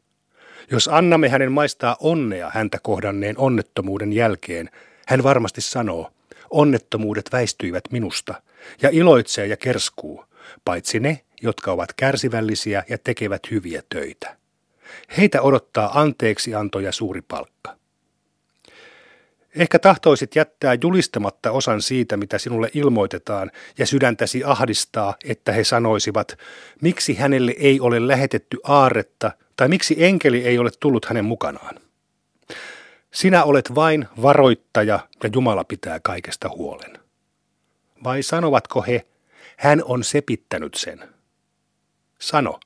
Jos 0.71 0.89
annamme 0.89 1.29
hänen 1.29 1.53
maistaa 1.53 1.97
onnea 2.01 2.51
häntä 2.55 2.79
kohdanneen 2.83 3.39
onnettomuuden 3.39 4.13
jälkeen, 4.13 4.71
hän 5.07 5.23
varmasti 5.23 5.61
sanoo, 5.61 6.14
onnettomuudet 6.55 7.33
väistyivät 7.33 7.85
minusta, 7.91 8.35
ja 8.83 8.89
iloitsee 8.93 9.47
ja 9.47 9.57
kerskuu, 9.57 10.25
paitsi 10.65 11.01
ne, 11.01 11.21
jotka 11.43 11.73
ovat 11.73 11.93
kärsivällisiä 11.93 12.85
ja 12.89 12.99
tekevät 12.99 13.51
hyviä 13.51 13.83
töitä. 13.89 14.37
Heitä 15.17 15.43
odottaa 15.43 16.01
anteeksianto 16.01 16.81
ja 16.81 16.93
suuri 16.93 17.23
palkka. 17.23 17.77
Ehkä 19.57 19.79
tahtoisit 19.79 20.37
jättää 20.37 20.77
julistamatta 20.83 21.51
osan 21.51 21.83
siitä, 21.83 22.17
mitä 22.17 22.39
sinulle 22.39 22.71
ilmoitetaan, 22.75 23.51
ja 23.79 23.87
sydäntäsi 23.87 24.45
ahdistaa, 24.45 25.15
että 25.25 25.53
he 25.53 25.65
sanoisivat, 25.65 26.39
miksi 26.83 27.15
hänelle 27.15 27.55
ei 27.59 27.81
ole 27.81 28.09
lähetetty 28.09 28.59
aaretta, 28.65 29.31
tai 29.57 29.69
miksi 29.69 30.05
enkeli 30.05 30.45
ei 30.45 30.59
ole 30.59 30.71
tullut 30.81 31.05
hänen 31.05 31.25
mukanaan. 31.25 31.84
Sinä 33.15 33.45
olet 33.45 33.75
vain 33.75 34.09
varoittaja, 34.23 35.09
ja 35.23 35.31
Jumala 35.35 35.65
pitää 35.65 36.01
kaikesta 36.01 36.49
huolen. 36.49 36.99
Vai 38.05 38.23
sanovatko 38.23 38.83
he, 38.83 39.07
hän 39.57 39.83
on 39.85 40.05
sepittänyt 40.05 40.75
sen? 40.75 41.09
Sano, 42.21 42.61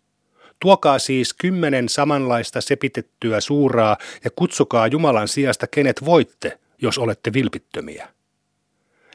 tuokaa 0.61 0.99
siis 0.99 1.35
kymmenen 1.35 1.89
samanlaista 1.89 2.61
sepitettyä 2.61 3.41
suuraa 3.41 3.97
ja 4.25 4.31
kutsukaa 4.37 4.87
Jumalan 4.87 5.29
sijasta 5.29 5.67
kenet 5.67 6.05
voitte, 6.05 6.59
jos 6.83 6.99
olette 6.99 7.33
vilpittömiä. 7.33 8.09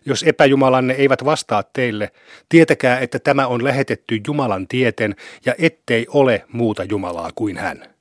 Jos 0.06 0.24
epäjumalanne 0.24 0.94
eivät 0.94 1.26
vastaa 1.26 1.64
teille, 1.64 2.12
tietäkää, 2.50 3.00
että 3.00 3.20
tämä 3.20 3.48
on 3.48 3.64
lähetetty 3.64 4.22
Jumalan 4.28 4.68
tieten 4.68 5.16
ja 5.46 5.56
ettei 5.58 6.06
ole 6.10 6.46
muuta 6.52 6.84
Jumalaa 6.84 7.30
kuin 7.36 7.58
hän. 7.58 7.94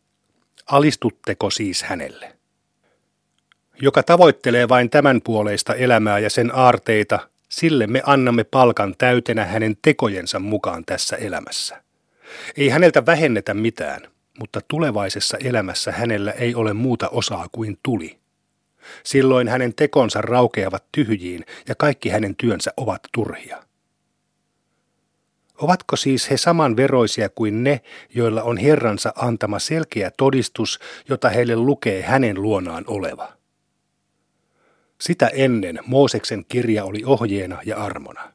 Alistutteko 0.67 1.51
siis 1.51 1.83
hänelle? 1.83 2.42
Joka 3.85 4.03
tavoittelee 4.03 4.69
vain 4.69 4.91
tämän 4.91 5.21
puoleista 5.25 5.75
elämää 5.75 6.19
ja 6.19 6.31
sen 6.31 6.55
aarteita, 6.55 7.29
sille 7.49 7.87
me 7.87 8.03
annamme 8.07 8.45
palkan 8.45 8.95
täytenä 8.99 9.45
hänen 9.45 9.77
tekojensa 9.83 10.39
mukaan 10.39 10.85
tässä 10.85 11.17
elämässä. 11.17 11.83
Ei 12.57 12.69
häneltä 12.69 13.07
vähennetä 13.07 13.55
mitään, 13.55 14.01
mutta 14.39 14.61
tulevaisessa 14.69 15.37
elämässä 15.45 15.93
hänellä 15.93 16.31
ei 16.31 16.55
ole 16.55 16.73
muuta 16.73 17.09
osaa 17.09 17.47
kuin 17.53 17.79
tuli. 17.83 18.19
Silloin 19.05 19.49
hänen 19.49 19.75
tekonsa 19.75 20.21
raukeavat 20.21 20.85
tyhjiin 20.93 21.45
ja 21.69 21.75
kaikki 21.75 22.09
hänen 22.09 22.37
työnsä 22.37 22.73
ovat 22.77 23.01
turhia. 23.13 23.63
Ovatko 25.59 25.97
siis 25.97 26.31
he 26.31 26.37
samanveroisia 26.37 27.29
kuin 27.29 27.65
ne, 27.65 27.81
joilla 28.15 28.43
on 28.43 28.57
Herransa 28.57 29.13
antama 29.17 29.59
selkeä 29.59 30.11
todistus, 30.17 30.79
jota 31.09 31.29
heille 31.29 31.57
lukee 31.57 32.03
hänen 32.03 32.43
luonaan 32.43 32.85
oleva? 32.87 33.42
Sitä 35.03 35.27
ennen 35.27 35.79
Mooseksen 35.87 36.45
kirja 36.49 36.85
oli 36.85 37.03
ohjeena 37.05 37.59
ja 37.65 37.77
armona. 37.77 38.33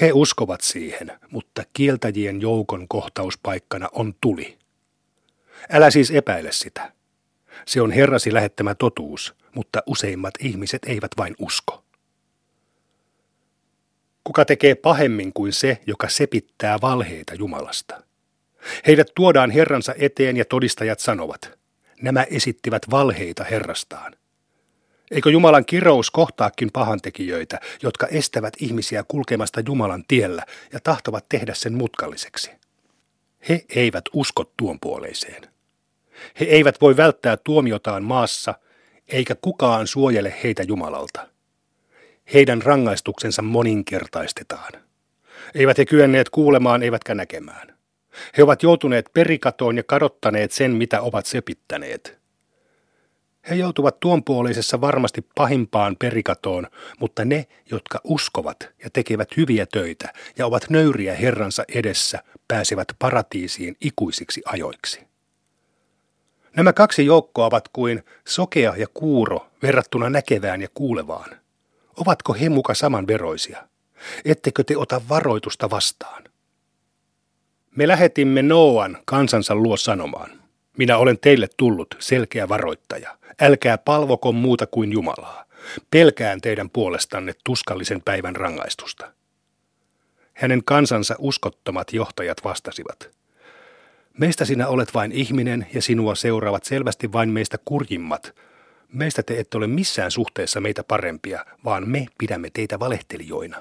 He 0.00 0.12
uskovat 0.12 0.60
siihen, 0.60 1.12
mutta 1.30 1.62
kieltäjien 1.72 2.40
joukon 2.40 2.88
kohtauspaikkana 2.88 3.88
on 3.92 4.14
tuli. 4.20 4.58
Älä 5.70 5.90
siis 5.90 6.10
epäile 6.10 6.52
sitä. 6.52 6.92
Se 7.66 7.80
on 7.80 7.90
Herrasi 7.90 8.34
lähettämä 8.34 8.74
totuus, 8.74 9.34
mutta 9.54 9.82
useimmat 9.86 10.34
ihmiset 10.40 10.82
eivät 10.86 11.10
vain 11.16 11.34
usko. 11.38 11.84
Kuka 14.24 14.44
tekee 14.44 14.74
pahemmin 14.74 15.32
kuin 15.32 15.52
se, 15.52 15.78
joka 15.86 16.08
sepittää 16.08 16.78
valheita 16.80 17.34
Jumalasta? 17.34 18.02
Heidät 18.86 19.08
tuodaan 19.14 19.50
Herransa 19.50 19.94
eteen 19.98 20.36
ja 20.36 20.44
todistajat 20.44 21.00
sanovat, 21.00 21.58
nämä 22.02 22.22
esittivät 22.22 22.82
valheita 22.90 23.44
Herrastaan. 23.44 24.17
Eikö 25.10 25.30
Jumalan 25.30 25.64
kirous 25.64 26.10
kohtaakin 26.10 26.70
pahantekijöitä, 26.72 27.60
jotka 27.82 28.06
estävät 28.06 28.54
ihmisiä 28.60 29.04
kulkemasta 29.08 29.62
Jumalan 29.66 30.04
tiellä 30.08 30.42
ja 30.72 30.80
tahtovat 30.80 31.24
tehdä 31.28 31.54
sen 31.54 31.74
mutkalliseksi? 31.74 32.50
He 33.48 33.64
eivät 33.68 34.04
usko 34.12 34.52
tuon 34.56 34.80
puoleiseen. 34.80 35.42
He 36.40 36.44
eivät 36.44 36.80
voi 36.80 36.96
välttää 36.96 37.36
tuomiotaan 37.36 38.04
maassa, 38.04 38.54
eikä 39.08 39.34
kukaan 39.34 39.86
suojele 39.86 40.34
heitä 40.44 40.62
Jumalalta. 40.62 41.28
Heidän 42.34 42.62
rangaistuksensa 42.62 43.42
moninkertaistetaan. 43.42 44.72
Eivät 45.54 45.78
he 45.78 45.84
kyenneet 45.84 46.30
kuulemaan 46.30 46.82
eivätkä 46.82 47.14
näkemään. 47.14 47.78
He 48.36 48.42
ovat 48.42 48.62
joutuneet 48.62 49.10
perikatoon 49.12 49.76
ja 49.76 49.82
kadottaneet 49.82 50.52
sen, 50.52 50.70
mitä 50.70 51.00
ovat 51.00 51.26
sepittäneet. 51.26 52.17
He 53.50 53.54
joutuvat 53.54 54.00
tuonpuoleisessa 54.00 54.80
varmasti 54.80 55.26
pahimpaan 55.34 55.96
perikatoon, 55.96 56.66
mutta 57.00 57.24
ne, 57.24 57.46
jotka 57.70 58.00
uskovat 58.04 58.56
ja 58.84 58.90
tekevät 58.92 59.36
hyviä 59.36 59.66
töitä 59.66 60.12
ja 60.38 60.46
ovat 60.46 60.70
nöyriä 60.70 61.14
Herransa 61.14 61.64
edessä, 61.74 62.22
pääsevät 62.48 62.88
paratiisiin 62.98 63.76
ikuisiksi 63.80 64.42
ajoiksi. 64.46 65.00
Nämä 66.56 66.72
kaksi 66.72 67.06
joukkoa 67.06 67.46
ovat 67.46 67.68
kuin 67.68 68.04
sokea 68.28 68.76
ja 68.76 68.86
kuuro 68.94 69.46
verrattuna 69.62 70.10
näkevään 70.10 70.62
ja 70.62 70.68
kuulevaan. 70.74 71.30
Ovatko 71.96 72.34
he 72.34 72.48
muka 72.48 72.74
samanveroisia? 72.74 73.68
Ettekö 74.24 74.64
te 74.64 74.76
ota 74.76 75.00
varoitusta 75.08 75.70
vastaan? 75.70 76.24
Me 77.76 77.88
lähetimme 77.88 78.42
Noan 78.42 78.98
kansansa 79.04 79.54
luo 79.54 79.76
sanomaan. 79.76 80.30
Minä 80.78 80.98
olen 80.98 81.18
teille 81.18 81.48
tullut 81.56 81.94
selkeä 81.98 82.48
varoittaja. 82.48 83.18
Älkää 83.40 83.78
palvoko 83.78 84.32
muuta 84.32 84.66
kuin 84.66 84.92
Jumalaa. 84.92 85.44
Pelkään 85.90 86.40
teidän 86.40 86.70
puolestanne 86.70 87.34
tuskallisen 87.44 88.02
päivän 88.02 88.36
rangaistusta. 88.36 89.12
Hänen 90.34 90.64
kansansa 90.64 91.14
uskottomat 91.18 91.92
johtajat 91.92 92.44
vastasivat– 92.44 93.08
Meistä 94.18 94.44
sinä 94.44 94.68
olet 94.68 94.94
vain 94.94 95.12
ihminen 95.12 95.66
ja 95.74 95.82
sinua 95.82 96.14
seuraavat 96.14 96.64
selvästi 96.64 97.12
vain 97.12 97.28
meistä 97.30 97.58
kurjimmat. 97.64 98.34
Meistä 98.92 99.22
te 99.22 99.38
ette 99.38 99.56
ole 99.56 99.66
missään 99.66 100.10
suhteessa 100.10 100.60
meitä 100.60 100.84
parempia, 100.84 101.44
vaan 101.64 101.88
me 101.88 102.06
pidämme 102.18 102.50
teitä 102.50 102.80
valehtelijoina. 102.80 103.56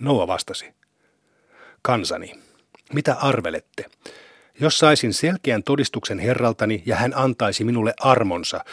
Noa 0.00 0.26
vastasi. 0.26 0.74
Kansani, 1.82 2.34
mitä 2.92 3.14
arvelette? 3.14 3.84
Jos 4.60 4.78
saisin 4.78 5.14
selkeän 5.14 5.62
todistuksen 5.62 6.18
Herraltani 6.18 6.82
ja 6.86 6.96
hän 6.96 7.12
antaisi 7.16 7.64
minulle 7.64 7.94
armonsa, 8.00 8.64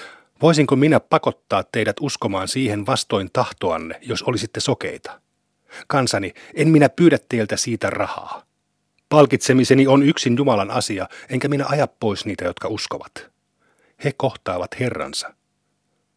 voisinko 0.41 0.75
minä 0.75 0.99
pakottaa 0.99 1.63
teidät 1.63 1.95
uskomaan 2.01 2.47
siihen 2.47 2.85
vastoin 2.85 3.29
tahtoanne, 3.33 3.99
jos 4.01 4.23
olisitte 4.23 4.59
sokeita? 4.59 5.21
Kansani, 5.87 6.33
en 6.53 6.67
minä 6.67 6.89
pyydä 6.89 7.17
teiltä 7.29 7.57
siitä 7.57 7.89
rahaa. 7.89 8.45
Palkitsemiseni 9.09 9.87
on 9.87 10.03
yksin 10.03 10.37
Jumalan 10.37 10.71
asia, 10.71 11.09
enkä 11.29 11.47
minä 11.47 11.65
aja 11.67 11.87
pois 11.87 12.25
niitä, 12.25 12.45
jotka 12.45 12.67
uskovat. 12.67 13.29
He 14.03 14.13
kohtaavat 14.17 14.79
Herransa. 14.79 15.33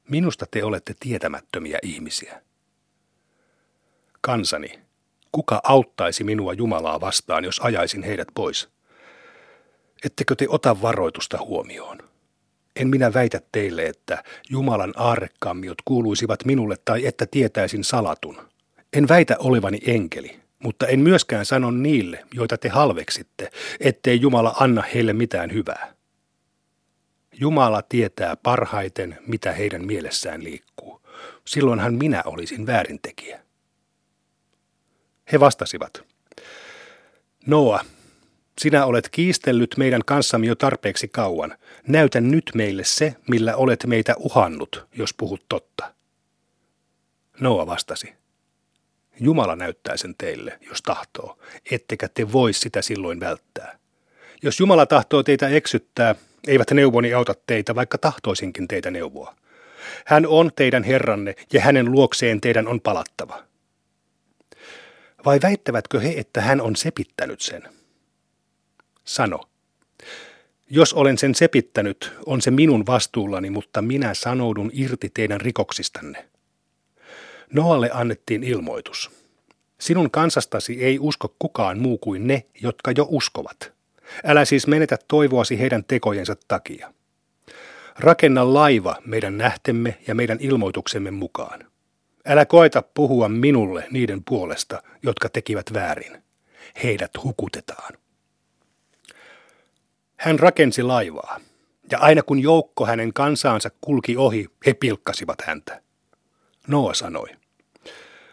Minusta 0.08 0.46
te 0.50 0.64
olette 0.64 0.94
tietämättömiä 1.00 1.78
ihmisiä. 1.82 2.42
Kansani, 4.20 4.78
kuka 5.32 5.60
auttaisi 5.64 6.24
minua 6.24 6.52
Jumalaa 6.52 7.00
vastaan, 7.00 7.44
jos 7.44 7.60
ajaisin 7.60 8.02
heidät 8.02 8.28
pois? 8.34 8.77
Ettekö 10.04 10.34
te 10.34 10.46
ota 10.48 10.82
varoitusta 10.82 11.38
huomioon? 11.38 11.98
En 12.76 12.88
minä 12.88 13.14
väitä 13.14 13.40
teille, 13.52 13.86
että 13.86 14.24
Jumalan 14.50 14.94
aarrekammiot 14.96 15.78
kuuluisivat 15.84 16.44
minulle 16.44 16.76
tai 16.84 17.06
että 17.06 17.26
tietäisin 17.26 17.84
salatun. 17.84 18.48
En 18.92 19.08
väitä 19.08 19.36
olevani 19.38 19.78
enkeli, 19.86 20.40
mutta 20.58 20.86
en 20.86 21.00
myöskään 21.00 21.46
sano 21.46 21.70
niille, 21.70 22.24
joita 22.34 22.58
te 22.58 22.68
halveksitte, 22.68 23.50
ettei 23.80 24.20
Jumala 24.20 24.54
anna 24.60 24.82
heille 24.94 25.12
mitään 25.12 25.52
hyvää. 25.52 25.94
Jumala 27.40 27.82
tietää 27.82 28.36
parhaiten, 28.36 29.18
mitä 29.26 29.52
heidän 29.52 29.86
mielessään 29.86 30.44
liikkuu. 30.44 31.00
Silloinhan 31.44 31.94
minä 31.94 32.22
olisin 32.26 32.66
väärintekijä. 32.66 33.40
He 35.32 35.40
vastasivat, 35.40 36.02
Noa, 37.46 37.84
sinä 38.58 38.86
olet 38.86 39.08
kiistellyt 39.08 39.74
meidän 39.76 40.00
kanssamme 40.06 40.46
jo 40.46 40.54
tarpeeksi 40.54 41.08
kauan. 41.08 41.54
Näytä 41.86 42.20
nyt 42.20 42.50
meille 42.54 42.84
se, 42.84 43.14
millä 43.28 43.56
olet 43.56 43.84
meitä 43.86 44.14
uhannut, 44.18 44.86
jos 44.94 45.14
puhut 45.14 45.44
totta. 45.48 45.94
Noa 47.40 47.66
vastasi, 47.66 48.14
Jumala 49.20 49.56
näyttää 49.56 49.96
sen 49.96 50.14
teille, 50.18 50.58
jos 50.68 50.82
tahtoo, 50.82 51.38
ettekä 51.70 52.08
te 52.08 52.32
voi 52.32 52.52
sitä 52.52 52.82
silloin 52.82 53.20
välttää. 53.20 53.78
Jos 54.42 54.60
Jumala 54.60 54.86
tahtoo 54.86 55.22
teitä 55.22 55.48
eksyttää, 55.48 56.14
eivät 56.46 56.70
neuvoni 56.70 57.14
auta 57.14 57.34
teitä, 57.46 57.74
vaikka 57.74 57.98
tahtoisinkin 57.98 58.68
teitä 58.68 58.90
neuvoa. 58.90 59.34
Hän 60.06 60.26
on 60.26 60.50
teidän 60.56 60.84
Herranne 60.84 61.34
ja 61.52 61.60
hänen 61.60 61.92
luokseen 61.92 62.40
teidän 62.40 62.68
on 62.68 62.80
palattava. 62.80 63.44
Vai 65.24 65.38
väittävätkö 65.42 66.00
he, 66.00 66.14
että 66.16 66.40
hän 66.40 66.60
on 66.60 66.76
sepittänyt 66.76 67.40
sen? 67.40 67.77
Sano. 69.08 69.40
Jos 70.70 70.92
olen 70.92 71.18
sen 71.18 71.34
sepittänyt, 71.34 72.12
on 72.26 72.42
se 72.42 72.50
minun 72.50 72.86
vastuullani, 72.86 73.50
mutta 73.50 73.82
minä 73.82 74.14
sanoudun 74.14 74.70
irti 74.74 75.10
teidän 75.14 75.40
rikoksistanne. 75.40 76.28
Noalle 77.52 77.90
annettiin 77.92 78.44
ilmoitus. 78.44 79.10
Sinun 79.80 80.10
kansastasi 80.10 80.84
ei 80.84 80.98
usko 80.98 81.34
kukaan 81.38 81.78
muu 81.78 81.98
kuin 81.98 82.26
ne, 82.26 82.44
jotka 82.62 82.92
jo 82.96 83.06
uskovat. 83.08 83.72
Älä 84.24 84.44
siis 84.44 84.66
menetä 84.66 84.98
toivoasi 85.08 85.58
heidän 85.58 85.84
tekojensa 85.84 86.36
takia. 86.48 86.92
Rakenna 87.98 88.54
laiva 88.54 88.96
meidän 89.04 89.38
nähtemme 89.38 89.98
ja 90.06 90.14
meidän 90.14 90.38
ilmoituksemme 90.40 91.10
mukaan. 91.10 91.60
Älä 92.26 92.46
koeta 92.46 92.82
puhua 92.94 93.28
minulle 93.28 93.86
niiden 93.90 94.24
puolesta, 94.24 94.82
jotka 95.02 95.28
tekivät 95.28 95.72
väärin. 95.74 96.22
Heidät 96.82 97.10
hukutetaan. 97.24 98.07
Hän 100.18 100.38
rakensi 100.38 100.82
laivaa, 100.82 101.40
ja 101.90 101.98
aina 101.98 102.22
kun 102.22 102.38
joukko 102.38 102.86
hänen 102.86 103.12
kansaansa 103.12 103.70
kulki 103.80 104.16
ohi, 104.16 104.46
he 104.66 104.74
pilkkasivat 104.74 105.42
häntä. 105.42 105.82
Noa 106.66 106.94
sanoi, 106.94 107.28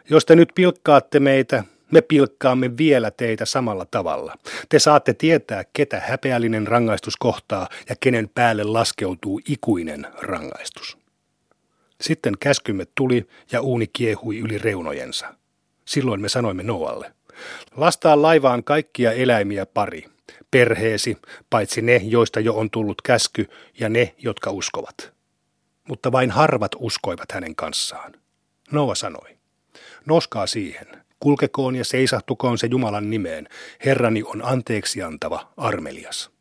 jos 0.09 0.25
te 0.25 0.35
nyt 0.35 0.49
pilkkaatte 0.55 1.19
meitä, 1.19 1.63
me 1.91 2.01
pilkkaamme 2.01 2.77
vielä 2.77 3.11
teitä 3.11 3.45
samalla 3.45 3.85
tavalla. 3.91 4.35
Te 4.69 4.79
saatte 4.79 5.13
tietää, 5.13 5.63
ketä 5.73 5.99
häpeällinen 5.99 6.67
rangaistus 6.67 7.17
kohtaa 7.17 7.69
ja 7.89 7.95
kenen 7.99 8.29
päälle 8.35 8.63
laskeutuu 8.63 9.41
ikuinen 9.49 10.07
rangaistus. 10.21 10.97
Sitten 12.01 12.33
käskymme 12.39 12.85
tuli 12.95 13.27
ja 13.51 13.61
uuni 13.61 13.87
kiehui 13.87 14.37
yli 14.37 14.57
reunojensa. 14.57 15.35
Silloin 15.85 16.21
me 16.21 16.29
sanoimme 16.29 16.63
Noalle, 16.63 17.13
lastaa 17.75 18.21
laivaan 18.21 18.63
kaikkia 18.63 19.11
eläimiä 19.11 19.65
pari, 19.65 20.14
perheesi, 20.55 21.17
paitsi 21.49 21.81
ne, 21.81 22.01
joista 22.03 22.39
jo 22.39 22.53
on 22.53 22.69
tullut 22.69 23.01
käsky, 23.01 23.49
ja 23.79 23.89
ne, 23.89 24.15
jotka 24.17 24.51
uskovat. 24.51 25.13
Mutta 25.87 26.11
vain 26.11 26.31
harvat 26.31 26.71
uskoivat 26.79 27.31
hänen 27.31 27.55
kanssaan. 27.55 28.13
Noa 28.71 28.95
sanoi, 28.95 29.37
noskaa 30.05 30.47
siihen, 30.47 30.87
kulkekoon 31.19 31.75
ja 31.75 31.85
seisahtukoon 31.85 32.57
se 32.57 32.67
Jumalan 32.67 33.09
nimeen, 33.09 33.47
Herrani 33.85 34.23
on 34.23 34.45
anteeksi 34.45 35.01
antava 35.01 35.51
armelias. 35.57 36.31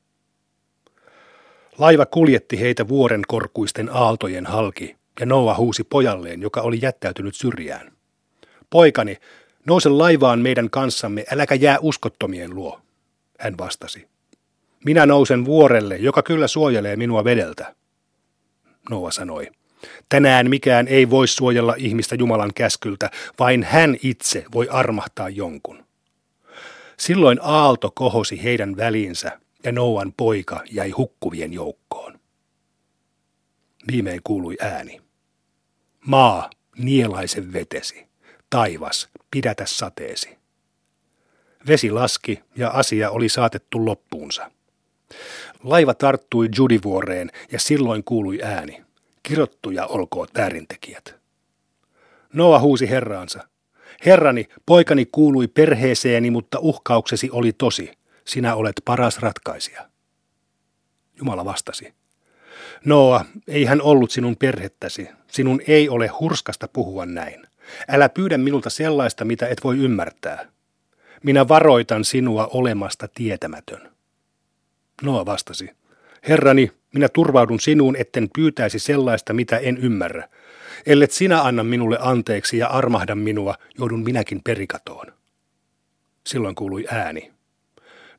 Laiva 1.78 2.06
kuljetti 2.06 2.60
heitä 2.60 2.88
vuoren 2.88 3.22
korkuisten 3.28 3.88
aaltojen 3.92 4.46
halki, 4.46 4.96
ja 5.20 5.26
Noa 5.26 5.54
huusi 5.56 5.84
pojalleen, 5.84 6.42
joka 6.42 6.60
oli 6.60 6.78
jättäytynyt 6.82 7.34
syrjään. 7.34 7.92
Poikani, 8.70 9.16
nouse 9.66 9.88
laivaan 9.88 10.38
meidän 10.38 10.70
kanssamme, 10.70 11.24
äläkä 11.32 11.54
jää 11.54 11.78
uskottomien 11.80 12.54
luo. 12.54 12.83
Hän 13.44 13.58
vastasi. 13.58 14.08
Minä 14.84 15.06
nousen 15.06 15.44
vuorelle, 15.44 15.96
joka 15.96 16.22
kyllä 16.22 16.48
suojelee 16.48 16.96
minua 16.96 17.24
vedeltä. 17.24 17.74
Noa 18.90 19.10
sanoi. 19.10 19.50
Tänään 20.08 20.50
mikään 20.50 20.88
ei 20.88 21.10
voi 21.10 21.28
suojella 21.28 21.74
ihmistä 21.78 22.14
Jumalan 22.14 22.50
käskyltä, 22.54 23.10
vain 23.38 23.62
hän 23.62 23.96
itse 24.02 24.44
voi 24.54 24.68
armahtaa 24.68 25.28
jonkun. 25.28 25.84
Silloin 26.96 27.38
aalto 27.42 27.90
kohosi 27.94 28.44
heidän 28.44 28.76
väliinsä 28.76 29.40
ja 29.64 29.72
Noan 29.72 30.12
poika 30.16 30.62
jäi 30.70 30.90
hukkuvien 30.90 31.52
joukkoon. 31.52 32.20
Viimein 33.92 34.20
kuului 34.24 34.56
ääni. 34.60 35.00
Maa, 36.06 36.50
nielaisen 36.78 37.52
vetesi. 37.52 38.06
Taivas, 38.50 39.08
pidätä 39.30 39.66
sateesi. 39.66 40.43
Vesi 41.66 41.90
laski 41.90 42.42
ja 42.56 42.70
asia 42.70 43.10
oli 43.10 43.28
saatettu 43.28 43.86
loppuunsa. 43.86 44.50
Laiva 45.62 45.94
tarttui 45.94 46.48
Judivuoreen 46.58 47.30
ja 47.52 47.60
silloin 47.60 48.04
kuului 48.04 48.38
ääni. 48.42 48.84
Kirottuja 49.22 49.86
olkoot 49.86 50.30
väärintekijät. 50.34 51.14
Noa 52.32 52.60
huusi 52.60 52.90
herraansa. 52.90 53.48
Herrani, 54.06 54.48
poikani 54.66 55.06
kuului 55.06 55.48
perheeseeni, 55.48 56.30
mutta 56.30 56.58
uhkauksesi 56.58 57.30
oli 57.32 57.52
tosi. 57.52 57.92
Sinä 58.24 58.54
olet 58.54 58.82
paras 58.84 59.18
ratkaisija. 59.18 59.88
Jumala 61.18 61.44
vastasi. 61.44 61.94
Noa, 62.84 63.24
ei 63.48 63.64
hän 63.64 63.82
ollut 63.82 64.10
sinun 64.10 64.36
perhettäsi. 64.36 65.08
Sinun 65.28 65.60
ei 65.66 65.88
ole 65.88 66.06
hurskasta 66.06 66.68
puhua 66.68 67.06
näin. 67.06 67.46
Älä 67.88 68.08
pyydä 68.08 68.38
minulta 68.38 68.70
sellaista, 68.70 69.24
mitä 69.24 69.46
et 69.46 69.64
voi 69.64 69.78
ymmärtää. 69.78 70.53
Minä 71.24 71.48
varoitan 71.48 72.04
sinua 72.04 72.46
olemasta 72.52 73.08
tietämätön. 73.14 73.90
Noa 75.02 75.26
vastasi. 75.26 75.70
Herrani, 76.28 76.72
minä 76.94 77.08
turvaudun 77.08 77.60
sinuun, 77.60 77.96
etten 77.96 78.28
pyytäisi 78.34 78.78
sellaista, 78.78 79.32
mitä 79.32 79.58
en 79.58 79.78
ymmärrä. 79.78 80.28
Ellet 80.86 81.10
sinä 81.10 81.42
anna 81.42 81.64
minulle 81.64 81.98
anteeksi 82.00 82.58
ja 82.58 82.68
armahda 82.68 83.14
minua, 83.14 83.54
joudun 83.78 84.04
minäkin 84.04 84.40
perikatoon. 84.44 85.06
Silloin 86.26 86.54
kuului 86.54 86.84
ääni. 86.90 87.32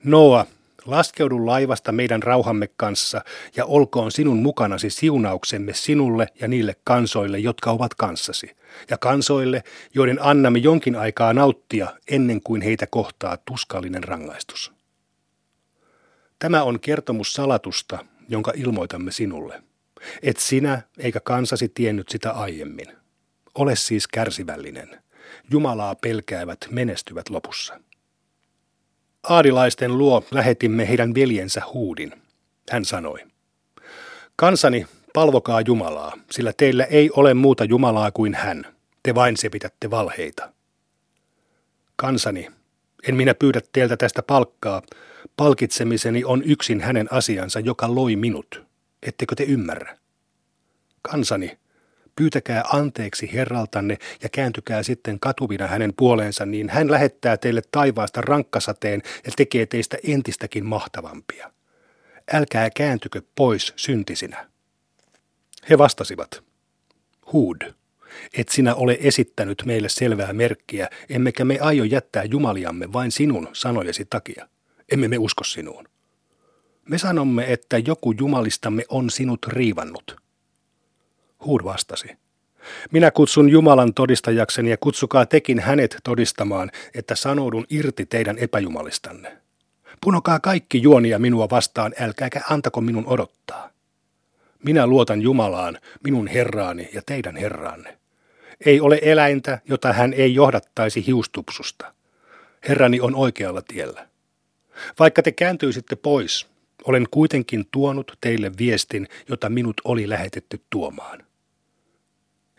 Noa, 0.04 0.46
laskeudu 0.86 1.46
laivasta 1.46 1.92
meidän 1.92 2.24
rauhamme 2.24 2.70
kanssa 2.78 3.22
ja 3.56 3.66
olkoon 3.66 4.12
sinun 4.12 4.38
mukanasi 4.38 4.90
siunauksemme 4.90 5.74
sinulle 5.74 6.28
ja 6.42 6.48
niille 6.48 6.76
kansoille, 6.84 7.40
jotka 7.40 7.72
ovat 7.72 7.94
kanssasi, 7.94 8.56
ja 8.90 8.98
kansoille, 8.98 9.64
joiden 9.94 10.18
annamme 10.22 10.60
jonkin 10.60 10.96
aikaa 10.96 11.34
nauttia 11.34 11.88
ennen 12.08 12.42
kuin 12.42 12.62
heitä 12.62 12.88
kohtaa 12.88 13.38
tuskallinen 13.38 14.04
rangaistus. 14.04 14.72
Tämä 16.40 16.64
on 16.64 16.80
kertomus 16.80 17.34
salatusta, 17.34 18.06
jonka 18.30 18.54
ilmoitamme 18.56 19.12
sinulle. 19.12 19.64
Et 20.24 20.38
sinä 20.38 20.82
eikä 20.98 21.20
kansasi 21.20 21.70
tiennyt 21.70 22.10
sitä 22.10 22.32
aiemmin. 22.32 22.88
Ole 23.56 23.76
siis 23.76 24.08
kärsivällinen. 24.08 25.02
Jumalaa 25.52 25.96
pelkäävät 25.96 26.60
menestyvät 26.70 27.30
lopussa. 27.30 27.80
Aadilaisten 29.30 29.98
luo 29.98 30.24
lähetimme 30.32 30.88
heidän 30.90 31.16
veljensä 31.16 31.62
huudin. 31.74 32.14
Hän 32.72 32.86
sanoi, 32.86 33.20
Kansani, 34.36 34.86
palvokaa 35.14 35.62
Jumalaa, 35.62 36.18
sillä 36.32 36.54
teillä 36.58 36.84
ei 36.84 37.10
ole 37.10 37.34
muuta 37.34 37.64
Jumalaa 37.64 38.12
kuin 38.12 38.34
hän. 38.34 38.66
Te 39.04 39.16
vain 39.16 39.38
sepitätte 39.38 39.92
valheita. 39.92 40.54
Kansani, 41.96 42.48
en 43.08 43.16
minä 43.16 43.34
pyydä 43.34 43.62
teiltä 43.74 43.98
tästä 43.98 44.24
palkkaa. 44.24 44.82
Palkitsemiseni 45.38 46.24
on 46.24 46.44
yksin 46.44 46.82
hänen 46.82 47.08
asiansa, 47.14 47.60
joka 47.60 47.96
loi 47.96 48.16
minut. 48.16 48.64
Ettekö 49.04 49.36
te 49.36 49.44
ymmärrä? 49.44 49.98
Kansani, 51.02 51.58
pyytäkää 52.16 52.64
anteeksi 52.74 53.34
herraltanne 53.34 53.98
ja 54.24 54.30
kääntykää 54.30 54.84
sitten 54.84 55.20
katuvina 55.20 55.68
hänen 55.68 55.94
puoleensa, 55.98 56.46
niin 56.46 56.70
hän 56.70 56.92
lähettää 56.92 57.38
teille 57.38 57.62
taivaasta 57.72 58.22
rankkasateen 58.22 59.02
ja 59.26 59.32
tekee 59.38 59.66
teistä 59.66 59.98
entistäkin 60.08 60.66
mahtavampia. 60.66 61.52
Älkää 62.34 62.70
kääntykö 62.70 63.22
pois 63.36 63.74
syntisinä. 63.76 64.50
He 65.70 65.78
vastasivat, 65.78 66.44
Huud, 67.32 67.62
et 68.34 68.50
sinä 68.50 68.76
ole 68.76 68.98
esittänyt 69.02 69.64
meille 69.66 69.90
selvää 69.90 70.34
merkkiä, 70.34 70.90
emmekä 71.10 71.46
me 71.46 71.60
aio 71.60 71.84
jättää 71.84 72.24
jumaliamme 72.24 72.94
vain 72.94 73.12
sinun 73.12 73.50
sanojesi 73.54 74.06
takia. 74.06 74.50
Emme 74.92 75.08
me 75.08 75.18
usko 75.18 75.44
sinuun. 75.44 75.88
Me 76.90 76.98
sanomme, 76.98 77.54
että 77.54 77.78
joku 77.78 78.12
jumalistamme 78.12 78.84
on 78.90 79.10
sinut 79.10 79.40
riivannut. 79.48 80.25
Huud 81.46 81.64
vastasi. 81.64 82.08
Minä 82.92 83.12
kutsun 83.12 83.50
Jumalan 83.50 83.94
todistajakseni 83.94 84.70
ja 84.70 84.78
kutsukaa 84.78 85.26
tekin 85.26 85.60
hänet 85.60 85.98
todistamaan, 86.04 86.72
että 86.94 87.16
sanoudun 87.16 87.66
irti 87.70 88.06
teidän 88.06 88.38
epäjumalistanne. 88.38 89.38
Punokaa 90.02 90.40
kaikki 90.40 90.82
juonia 90.82 91.20
minua 91.20 91.48
vastaan, 91.50 91.94
älkääkä 92.00 92.42
antako 92.50 92.82
minun 92.82 93.08
odottaa. 93.08 93.70
Minä 94.64 94.88
luotan 94.88 95.22
Jumalaan, 95.22 95.78
minun 96.04 96.28
Herraani 96.28 96.90
ja 96.94 97.02
teidän 97.06 97.36
Herraanne. 97.36 97.98
Ei 98.66 98.80
ole 98.82 99.00
eläintä, 99.02 99.60
jota 99.70 99.94
hän 99.94 100.14
ei 100.14 100.36
johdattaisi 100.36 101.06
hiustupsusta. 101.08 101.94
Herrani 102.68 103.00
on 103.00 103.16
oikealla 103.16 103.62
tiellä. 103.62 104.08
Vaikka 105.00 105.22
te 105.22 105.32
kääntyisitte 105.32 105.96
pois, 105.96 106.48
olen 106.84 107.08
kuitenkin 107.12 107.66
tuonut 107.72 108.18
teille 108.22 108.52
viestin, 108.58 109.08
jota 109.30 109.50
minut 109.50 109.82
oli 109.84 110.10
lähetetty 110.10 110.62
tuomaan. 110.70 111.25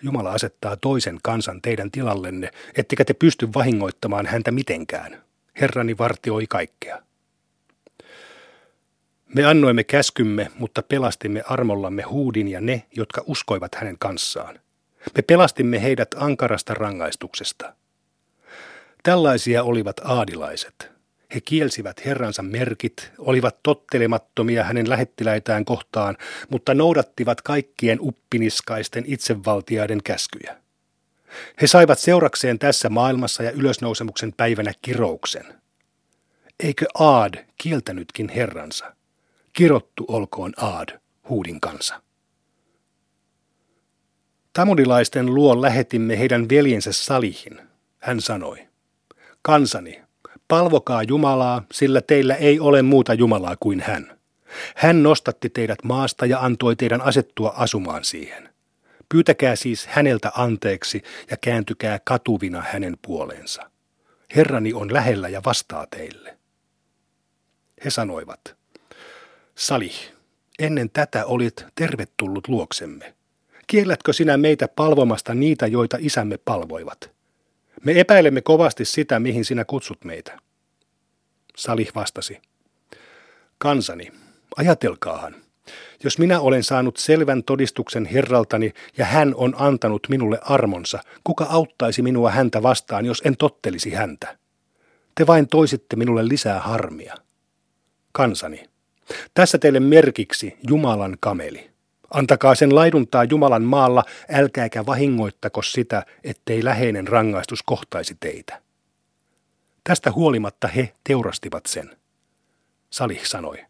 Jumala 0.02 0.32
asettaa 0.32 0.76
toisen 0.76 1.18
kansan 1.22 1.62
teidän 1.62 1.90
tilallenne, 1.90 2.50
ettekä 2.76 3.04
te 3.04 3.14
pysty 3.14 3.48
vahingoittamaan 3.54 4.26
häntä 4.26 4.50
mitenkään. 4.50 5.22
Herrani 5.60 5.98
vartioi 5.98 6.46
kaikkea. 6.46 7.02
Me 9.34 9.44
annoimme 9.44 9.84
käskymme, 9.84 10.50
mutta 10.58 10.82
pelastimme 10.82 11.42
armollamme 11.48 12.02
huudin 12.02 12.48
ja 12.48 12.60
ne, 12.60 12.82
jotka 12.96 13.22
uskoivat 13.26 13.74
hänen 13.74 13.96
kanssaan. 13.98 14.60
Me 15.16 15.22
pelastimme 15.22 15.82
heidät 15.82 16.14
ankarasta 16.16 16.74
rangaistuksesta. 16.74 17.72
Tällaisia 19.02 19.62
olivat 19.62 20.00
aadilaiset. 20.04 20.95
He 21.34 21.40
kielsivät 21.40 22.04
herransa 22.04 22.42
merkit, 22.42 23.12
olivat 23.18 23.62
tottelemattomia 23.62 24.64
hänen 24.64 24.90
lähettiläitään 24.90 25.64
kohtaan, 25.64 26.16
mutta 26.50 26.74
noudattivat 26.74 27.40
kaikkien 27.40 27.98
uppiniskaisten 28.00 29.04
itsevaltiaiden 29.06 30.02
käskyjä. 30.02 30.56
He 31.62 31.66
saivat 31.66 31.98
seurakseen 31.98 32.58
tässä 32.58 32.88
maailmassa 32.88 33.42
ja 33.42 33.50
ylösnousemuksen 33.50 34.32
päivänä 34.32 34.72
kirouksen. 34.82 35.44
Eikö 36.60 36.86
Aad 36.94 37.34
kieltänytkin 37.58 38.28
herransa? 38.28 38.96
Kirottu 39.52 40.04
olkoon 40.08 40.52
Aad, 40.56 41.00
huudin 41.28 41.60
kansa. 41.60 42.02
Tamudilaisten 44.52 45.34
luo 45.34 45.62
lähetimme 45.62 46.18
heidän 46.18 46.48
veljensä 46.48 46.92
Salihin. 46.92 47.60
Hän 47.98 48.20
sanoi, 48.20 48.68
kansani, 49.42 50.02
palvokaa 50.48 51.02
Jumalaa, 51.02 51.62
sillä 51.72 52.00
teillä 52.00 52.34
ei 52.34 52.60
ole 52.60 52.82
muuta 52.82 53.14
Jumalaa 53.14 53.56
kuin 53.60 53.80
hän. 53.80 54.18
Hän 54.76 55.02
nostatti 55.02 55.50
teidät 55.50 55.78
maasta 55.84 56.26
ja 56.26 56.40
antoi 56.40 56.76
teidän 56.76 57.00
asettua 57.00 57.54
asumaan 57.56 58.04
siihen. 58.04 58.48
Pyytäkää 59.08 59.56
siis 59.56 59.86
häneltä 59.86 60.32
anteeksi 60.36 61.02
ja 61.30 61.36
kääntykää 61.40 61.98
katuvina 62.04 62.62
hänen 62.68 62.96
puoleensa. 63.02 63.70
Herrani 64.36 64.72
on 64.72 64.92
lähellä 64.92 65.28
ja 65.28 65.42
vastaa 65.44 65.86
teille. 65.90 66.38
He 67.84 67.90
sanoivat, 67.90 68.56
Salih, 69.54 70.12
ennen 70.58 70.90
tätä 70.90 71.24
olit 71.24 71.66
tervetullut 71.74 72.48
luoksemme. 72.48 73.14
Kiellätkö 73.66 74.12
sinä 74.12 74.36
meitä 74.36 74.68
palvomasta 74.68 75.34
niitä, 75.34 75.66
joita 75.66 75.96
isämme 76.00 76.38
palvoivat? 76.44 77.15
Me 77.84 78.00
epäilemme 78.00 78.40
kovasti 78.40 78.84
sitä, 78.84 79.20
mihin 79.20 79.44
sinä 79.44 79.64
kutsut 79.64 80.04
meitä. 80.04 80.38
Salih 81.56 81.92
vastasi. 81.94 82.40
Kansani, 83.58 84.12
ajatelkaahan. 84.56 85.34
Jos 86.04 86.18
minä 86.18 86.40
olen 86.40 86.62
saanut 86.62 86.96
selvän 86.96 87.44
todistuksen 87.44 88.06
Herraltani 88.06 88.72
ja 88.98 89.04
hän 89.04 89.34
on 89.34 89.54
antanut 89.58 90.06
minulle 90.08 90.38
armonsa, 90.42 90.98
kuka 91.24 91.44
auttaisi 91.44 92.02
minua 92.02 92.30
häntä 92.30 92.62
vastaan, 92.62 93.06
jos 93.06 93.22
en 93.24 93.36
tottelisi 93.36 93.90
häntä? 93.90 94.38
Te 95.14 95.26
vain 95.26 95.48
toisitte 95.48 95.96
minulle 95.96 96.28
lisää 96.28 96.60
harmia. 96.60 97.14
Kansani, 98.12 98.64
tässä 99.34 99.58
teille 99.58 99.80
merkiksi 99.80 100.56
Jumalan 100.68 101.16
kameli. 101.20 101.70
Antakaa 102.14 102.54
sen 102.54 102.74
laiduntaa 102.74 103.24
Jumalan 103.24 103.62
maalla, 103.62 104.04
älkääkä 104.32 104.86
vahingoittako 104.86 105.62
sitä, 105.62 106.06
ettei 106.24 106.64
läheinen 106.64 107.08
rangaistus 107.08 107.62
kohtaisi 107.62 108.16
teitä. 108.20 108.62
Tästä 109.84 110.12
huolimatta 110.12 110.68
he 110.68 110.94
teurastivat 111.04 111.66
sen. 111.66 111.96
Salih 112.90 113.24
sanoi, 113.24 113.64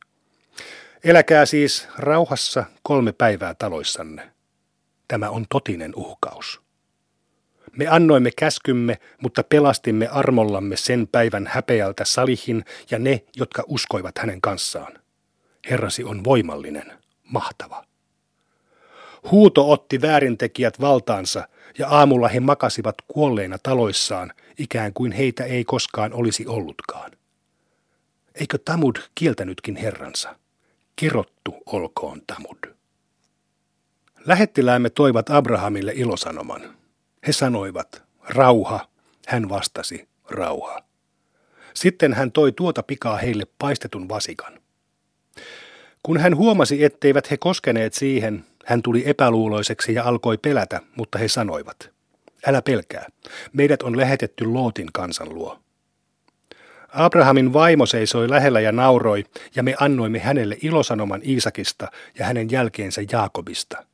eläkää 1.04 1.46
siis 1.46 1.88
rauhassa 1.98 2.64
kolme 2.82 3.12
päivää 3.12 3.54
taloissanne. 3.54 4.32
Tämä 5.08 5.30
on 5.30 5.46
totinen 5.50 5.92
uhkaus. 5.96 6.60
Me 7.76 7.86
annoimme 7.88 8.30
käskymme, 8.36 8.98
mutta 9.22 9.44
pelastimme 9.44 10.08
armollamme 10.08 10.76
sen 10.76 11.08
päivän 11.12 11.46
häpeältä 11.46 12.04
Salihin 12.04 12.64
ja 12.90 12.98
ne, 12.98 13.24
jotka 13.36 13.64
uskoivat 13.66 14.18
hänen 14.18 14.40
kanssaan. 14.40 14.98
Herrasi 15.70 16.04
on 16.04 16.24
voimallinen, 16.24 16.92
mahtava. 17.24 17.84
Huuto 19.30 19.70
otti 19.70 20.02
väärintekijät 20.02 20.80
valtaansa 20.80 21.48
ja 21.78 21.88
aamulla 21.88 22.28
he 22.28 22.40
makasivat 22.40 22.94
kuolleina 23.08 23.58
taloissaan, 23.62 24.32
ikään 24.58 24.92
kuin 24.92 25.12
heitä 25.12 25.44
ei 25.44 25.64
koskaan 25.64 26.12
olisi 26.12 26.46
ollutkaan. 26.46 27.10
Eikö 28.34 28.58
Tamud 28.64 28.96
kieltänytkin 29.14 29.76
herransa? 29.76 30.36
Kirottu 30.96 31.54
olkoon 31.66 32.22
Tamud. 32.26 32.74
Lähettiläämme 34.24 34.90
toivat 34.90 35.30
Abrahamille 35.30 35.92
ilosanoman. 35.94 36.76
He 37.26 37.32
sanoivat, 37.32 38.02
rauha. 38.28 38.88
Hän 39.26 39.48
vastasi, 39.48 40.08
rauha. 40.30 40.82
Sitten 41.74 42.12
hän 42.14 42.32
toi 42.32 42.52
tuota 42.52 42.82
pikaa 42.82 43.16
heille 43.16 43.44
paistetun 43.58 44.08
vasikan. 44.08 44.60
Kun 46.02 46.18
hän 46.18 46.36
huomasi, 46.36 46.84
etteivät 46.84 47.30
he 47.30 47.36
koskeneet 47.36 47.94
siihen, 47.94 48.44
hän 48.66 48.82
tuli 48.82 49.02
epäluuloiseksi 49.06 49.94
ja 49.94 50.04
alkoi 50.04 50.38
pelätä, 50.38 50.80
mutta 50.96 51.18
he 51.18 51.28
sanoivat, 51.28 51.90
älä 52.46 52.62
pelkää, 52.62 53.06
meidät 53.52 53.82
on 53.82 53.96
lähetetty 53.96 54.44
Lootin 54.44 54.88
kansan 54.92 55.34
luo. 55.34 55.58
Abrahamin 56.88 57.52
vaimo 57.52 57.86
seisoi 57.86 58.30
lähellä 58.30 58.60
ja 58.60 58.72
nauroi, 58.72 59.24
ja 59.54 59.62
me 59.62 59.74
annoimme 59.80 60.18
hänelle 60.18 60.56
ilosanoman 60.62 61.20
Iisakista 61.24 61.88
ja 62.18 62.26
hänen 62.26 62.50
jälkeensä 62.50 63.02
Jaakobista. 63.12 63.86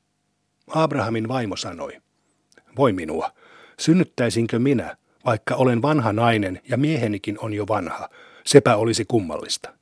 Abrahamin 0.69 1.29
vaimo 1.29 1.57
sanoi, 1.57 1.99
voi 2.77 2.93
minua, 2.93 3.31
synnyttäisinkö 3.79 4.59
minä, 4.59 4.97
vaikka 5.25 5.55
olen 5.55 5.83
vanha 5.83 6.13
nainen 6.13 6.61
ja 6.69 6.77
miehenikin 6.77 7.39
on 7.39 7.53
jo 7.53 7.69
vanha, 7.69 8.09
sepä 8.47 8.77
olisi 8.77 9.05
kummallista. 9.05 9.73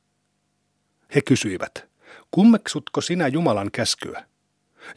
He 1.14 1.20
kysyivät, 1.20 1.88
kummeksutko 2.31 3.00
sinä 3.00 3.29
Jumalan 3.29 3.70
käskyä? 3.72 4.30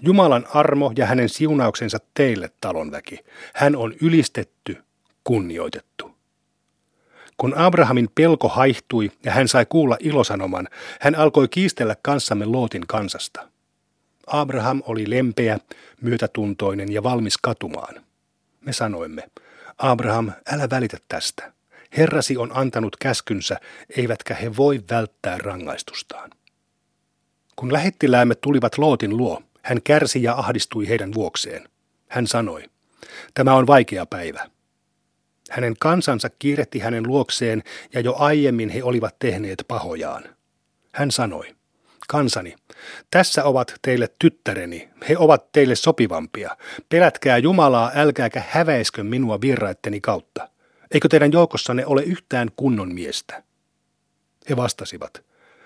Jumalan 0.01 0.45
armo 0.53 0.91
ja 0.97 1.05
hänen 1.05 1.29
siunauksensa 1.29 1.97
teille, 2.13 2.49
talonväki. 2.61 3.19
Hän 3.53 3.75
on 3.75 3.93
ylistetty, 4.01 4.83
kunnioitettu. 5.23 6.15
Kun 7.37 7.57
Abrahamin 7.57 8.09
pelko 8.15 8.47
haihtui 8.47 9.11
ja 9.25 9.31
hän 9.31 9.47
sai 9.47 9.65
kuulla 9.65 9.97
ilosanoman, 9.99 10.67
hän 10.99 11.15
alkoi 11.15 11.47
kiistellä 11.47 11.95
kanssamme 12.01 12.45
Lootin 12.45 12.87
kansasta. 12.87 13.47
Abraham 14.27 14.81
oli 14.85 15.09
lempeä, 15.09 15.59
myötätuntoinen 16.01 16.91
ja 16.91 17.03
valmis 17.03 17.37
katumaan. 17.37 17.95
Me 18.61 18.73
sanoimme, 18.73 19.29
Abraham, 19.77 20.31
älä 20.51 20.69
välitä 20.69 20.97
tästä. 21.07 21.53
Herrasi 21.97 22.37
on 22.37 22.51
antanut 22.53 22.95
käskynsä, 22.95 23.59
eivätkä 23.97 24.33
he 24.33 24.57
voi 24.57 24.83
välttää 24.89 25.37
rangaistustaan. 25.37 26.29
Kun 27.55 27.73
lähettiläämme 27.73 28.35
tulivat 28.35 28.77
Lootin 28.77 29.17
luo, 29.17 29.41
hän 29.63 29.81
kärsi 29.83 30.23
ja 30.23 30.33
ahdistui 30.33 30.87
heidän 30.87 31.13
vuokseen. 31.13 31.69
Hän 32.09 32.27
sanoi, 32.27 32.63
tämä 33.33 33.53
on 33.55 33.67
vaikea 33.67 34.05
päivä. 34.05 34.49
Hänen 35.49 35.73
kansansa 35.79 36.29
kiiretti 36.29 36.79
hänen 36.79 37.07
luokseen 37.07 37.63
ja 37.93 37.99
jo 37.99 38.15
aiemmin 38.17 38.69
he 38.69 38.83
olivat 38.83 39.15
tehneet 39.19 39.65
pahojaan. 39.67 40.23
Hän 40.93 41.11
sanoi, 41.11 41.55
kansani, 42.07 42.55
tässä 43.11 43.43
ovat 43.43 43.73
teille 43.81 44.09
tyttäreni, 44.19 44.89
he 45.09 45.17
ovat 45.17 45.51
teille 45.51 45.75
sopivampia. 45.75 46.57
Pelätkää 46.89 47.37
Jumalaa, 47.37 47.91
älkääkä 47.95 48.43
häväiskö 48.49 49.03
minua 49.03 49.41
virraitteni 49.41 50.01
kautta. 50.01 50.49
Eikö 50.91 51.07
teidän 51.07 51.31
joukossanne 51.31 51.85
ole 51.85 52.03
yhtään 52.03 52.49
kunnon 52.55 52.93
miestä? 52.93 53.43
He 54.49 54.55
vastasivat, 54.55 55.25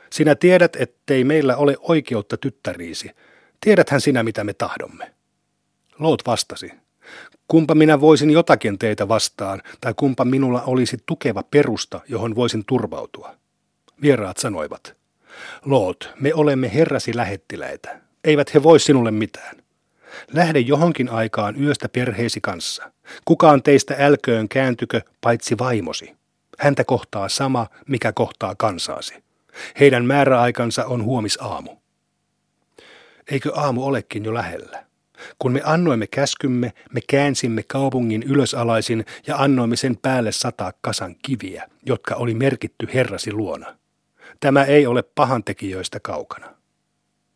sinä 0.10 0.36
tiedät, 0.36 0.76
ettei 0.76 1.24
meillä 1.24 1.58
ole 1.58 1.76
oikeutta 1.80 2.38
tyttäriisi, 2.38 3.12
Tiedäthän 3.62 4.02
sinä, 4.02 4.24
mitä 4.24 4.44
me 4.44 4.54
tahdomme. 4.54 5.14
Loot 6.00 6.26
vastasi, 6.26 6.72
kumpa 7.48 7.76
minä 7.76 8.02
voisin 8.02 8.30
jotakin 8.30 8.80
teitä 8.80 9.08
vastaan, 9.08 9.62
tai 9.82 9.94
kumpa 9.94 10.26
minulla 10.26 10.62
olisi 10.62 10.98
tukeva 11.06 11.44
perusta, 11.44 12.00
johon 12.08 12.36
voisin 12.36 12.66
turvautua. 12.66 13.36
Vieraat 14.02 14.38
sanoivat, 14.38 14.96
Loot, 15.66 16.14
me 16.20 16.34
olemme 16.34 16.74
herrasi 16.74 17.16
lähettiläitä. 17.16 18.00
Eivät 18.24 18.54
he 18.54 18.64
voi 18.64 18.80
sinulle 18.80 19.12
mitään. 19.12 19.56
Lähde 20.34 20.60
johonkin 20.60 21.10
aikaan 21.10 21.64
yöstä 21.64 21.90
perheesi 21.90 22.42
kanssa. 22.42 22.92
Kukaan 23.26 23.64
teistä 23.64 23.96
älköön 24.00 24.50
kääntykö 24.50 25.02
paitsi 25.22 25.58
vaimosi. 25.58 26.16
Häntä 26.60 26.84
kohtaa 26.84 27.30
sama, 27.30 27.68
mikä 27.88 28.12
kohtaa 28.12 28.56
kansaasi. 28.56 29.24
Heidän 29.80 30.06
määräaikansa 30.06 30.86
on 30.86 31.04
huomisaamu. 31.04 31.78
Eikö 33.32 33.52
aamu 33.56 33.86
olekin 33.86 34.26
jo 34.26 34.34
lähellä? 34.34 34.88
Kun 35.40 35.52
me 35.52 35.62
annoimme 35.64 36.08
käskymme, 36.08 36.74
me 36.94 37.02
käänsimme 37.10 37.64
kaupungin 37.64 38.24
ylösalaisin 38.24 39.06
ja 39.28 39.38
annoimme 39.38 39.76
sen 39.76 39.98
päälle 40.02 40.32
sataa 40.32 40.74
kasan 40.82 41.16
kiviä, 41.22 41.70
jotka 41.86 42.16
oli 42.16 42.34
merkitty 42.34 42.88
herrasi 42.94 43.34
luona. 43.34 43.78
Tämä 44.40 44.64
ei 44.64 44.88
ole 44.88 45.04
pahantekijöistä 45.04 46.00
kaukana. 46.00 46.57